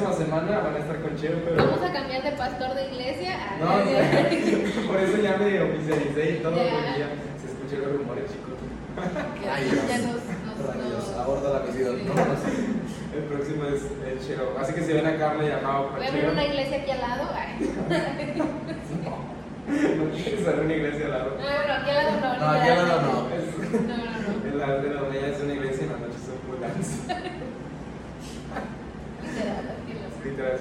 próxima 0.07 0.41
semana 0.41 0.59
van 0.61 0.75
a 0.75 0.79
estar 0.79 1.01
con 1.01 1.17
Cheo, 1.17 1.37
pero. 1.45 1.57
Vamos 1.57 1.83
a 1.83 1.93
cambiar 1.93 2.23
de 2.23 2.33
pastor 2.33 2.75
de 2.75 2.87
iglesia 2.89 3.35
a. 3.35 3.59
No, 3.59 3.67
por 4.89 4.99
eso 5.01 5.17
ya 5.23 5.37
me 5.37 5.61
oficialicé 5.63 6.31
y 6.31 6.43
todo, 6.43 6.53
porque 6.53 6.99
ya 6.99 7.09
se 7.41 7.47
escuchan 7.53 7.81
los 7.83 7.93
rumores, 7.99 8.25
chicos. 8.31 8.55
Ay, 9.53 9.65
ya 9.69 9.99
Dios. 9.99 10.07
nos, 10.07 10.57
nos, 10.57 10.67
Rayos, 10.67 11.09
nos- 11.09 11.17
aborda 11.19 11.59
la 11.59 11.67
misión. 11.67 11.97
No. 12.07 12.13
El 13.17 13.23
próximo 13.25 13.65
es 13.65 13.83
el 14.07 14.19
Cheo. 14.27 14.57
Así 14.61 14.73
que 14.75 14.83
si 14.83 14.93
ven 14.93 15.07
a 15.07 15.17
Carla 15.17 15.45
y 15.45 15.51
a 15.51 15.61
Mau 15.63 15.87
con 15.89 15.97
Voy 15.97 16.05
a 16.07 16.09
abrir 16.09 16.29
una 16.29 16.45
iglesia 16.45 16.77
aquí 16.79 16.91
al 16.91 17.01
lado. 17.01 17.25
No 19.67 20.05
quieres 20.15 20.47
hacer 20.47 20.61
una 20.61 20.75
iglesia 20.75 21.07
al 21.07 21.11
lado. 21.11 21.31
No, 21.31 21.37
bueno, 21.43 21.75
aquí 21.75 21.91
al 21.91 21.97
lado 21.97 22.13
no. 22.21 22.39
No, 22.39 22.47
aquí 22.53 22.69
al 22.69 22.77
lado 22.89 23.03
no. 23.03 23.35
Es- 23.35 23.59
No, 23.83 23.97
no, 23.97 24.05
no. 24.05 24.07
En 24.47 24.59
la 24.61 24.67
de 24.79 24.95
la 24.95 25.01
mañana 25.03 25.27
es 25.27 25.43
una 25.43 25.53
iglesia 25.55 25.81
y 25.83 25.85
en 25.87 25.93
la 25.93 25.99
noche 25.99 26.19
son 26.25 26.37
pull 26.47 26.61
dance. 26.61 26.93
Literal, 29.25 29.65
aquí 29.75 29.91
al 29.91 29.99
lado. 30.03 30.15
Literal. 30.37 30.61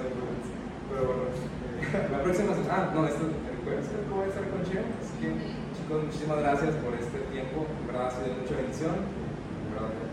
Pero 0.87 1.01
bueno, 1.03 1.23
eh, 1.27 2.07
la 2.11 2.23
próxima 2.23 2.55
semana. 2.55 2.71
Ah, 2.71 2.91
no, 2.95 3.07
esto 3.07 3.27
el 3.27 3.59
jueves 3.63 3.89
creo 3.91 4.03
que 4.07 4.13
voy 4.15 4.23
a 4.23 4.31
estar 4.31 4.47
con 4.47 4.63
Cheo. 4.63 4.87
Así 5.03 5.13
que, 5.19 5.29
chicos, 5.75 6.03
muchísimas 6.05 6.39
gracias 6.39 6.75
por 6.79 6.93
este 6.95 7.19
tiempo. 7.35 7.67
En 7.67 7.87
verdad 7.87 8.07
ha 8.07 8.11
sido 8.11 8.39
mucha 8.39 8.55
bendición. 8.55 8.95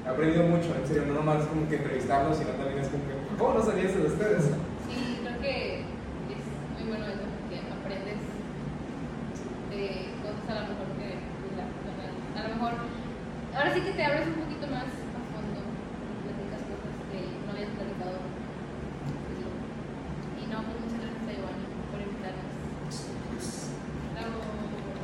He 0.05 0.09
aprendido 0.09 0.43
mucho, 0.51 0.75
en 0.75 0.87
serio, 0.87 1.07
no 1.07 1.15
nomás 1.15 1.47
como 1.47 1.69
que 1.69 1.77
entrevistarlos, 1.77 2.37
sino 2.37 2.51
también 2.59 2.83
es 2.83 2.89
como 2.91 3.07
que, 3.07 3.15
¿cómo 3.39 3.55
no 3.55 3.63
sabía 3.63 3.87
eso 3.87 3.99
de 4.03 4.11
ustedes? 4.11 4.43
Sí, 4.91 5.23
creo 5.23 5.39
que 5.39 5.87
es 5.87 6.43
muy 6.75 6.91
bueno 6.91 7.07
eso, 7.07 7.23
porque 7.23 7.63
aprendes 7.71 8.19
de 9.71 10.11
cosas 10.19 10.43
a 10.51 10.55
lo 10.59 10.75
mejor 10.75 10.91
que 10.99 11.23
pues, 11.39 11.55
a 12.35 12.43
lo 12.43 12.55
mejor 12.59 12.73
ahora 13.55 13.71
sí 13.71 13.81
que 13.87 13.95
te 13.95 14.03
abres 14.03 14.27
un 14.27 14.43
poquito 14.43 14.67
más 14.67 14.91
a 14.91 15.23
fondo, 15.31 15.63
platicas 16.27 16.67
cosas 16.67 16.95
que 17.15 17.19
no 17.47 17.55
habías 17.55 17.71
platicado. 17.79 18.19
Y, 19.39 20.43
y 20.43 20.45
no, 20.51 20.67
pues 20.67 20.77
muchas 20.83 20.99
gracias 20.99 21.23
a 21.23 21.33
Giovanni 21.39 21.71
por 21.95 22.03
invitarnos. 22.03 22.51
Bravo. 24.19 24.43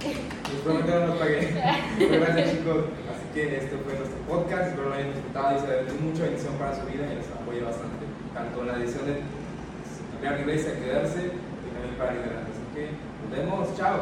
Les 0.03 0.61
prometo 0.67 0.91
no 0.91 1.07
nos 1.07 1.19
pagué. 1.23 1.55
Pero 2.03 2.19
gracias 2.19 2.51
chicos. 2.51 2.91
Así 3.07 3.25
que 3.47 3.57
este 3.59 3.77
fue 3.79 3.95
nuestro 3.95 4.19
podcast. 4.27 4.69
Espero 4.69 4.89
lo 4.89 4.95
hayan 4.95 5.13
disfrutado 5.13 5.57
y 5.57 5.61
se 5.61 5.67
de 5.67 6.01
mucha 6.01 6.23
bendición 6.25 6.55
para 6.55 6.75
su 6.75 6.87
vida 6.87 7.07
y 7.07 7.17
les 7.17 7.31
apoye 7.31 7.61
bastante. 7.63 8.05
Tanto 8.35 8.61
en 8.63 8.67
la 8.67 8.79
decisión 8.79 9.07
de 9.07 9.23
cambiar 10.13 10.35
de 10.35 10.41
iglesia, 10.43 10.75
quedarse 10.75 11.21
y 11.27 11.71
también 11.71 11.95
para 11.97 12.13
liderar. 12.13 12.43
Así 12.43 12.65
que 12.75 12.91
nos 13.23 13.39
vemos. 13.39 13.77
Chao. 13.77 14.01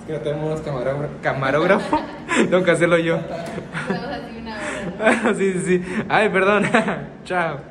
Es 0.00 0.06
que 0.06 0.12
no 0.14 0.18
tenemos 0.18 0.60
camarógrafo. 0.62 1.14
¿Camarógrafo? 1.22 2.00
Tengo 2.50 2.64
que 2.64 2.70
hacerlo 2.70 2.98
yo. 2.98 3.16
Estamos 3.16 4.06
así 4.10 4.38
una 4.40 4.56
hora. 4.56 5.22
¿no? 5.22 5.34
sí, 5.38 5.52
sí, 5.52 5.60
sí. 5.64 6.04
Ay, 6.08 6.28
perdón. 6.28 6.64
Chao. 7.24 7.60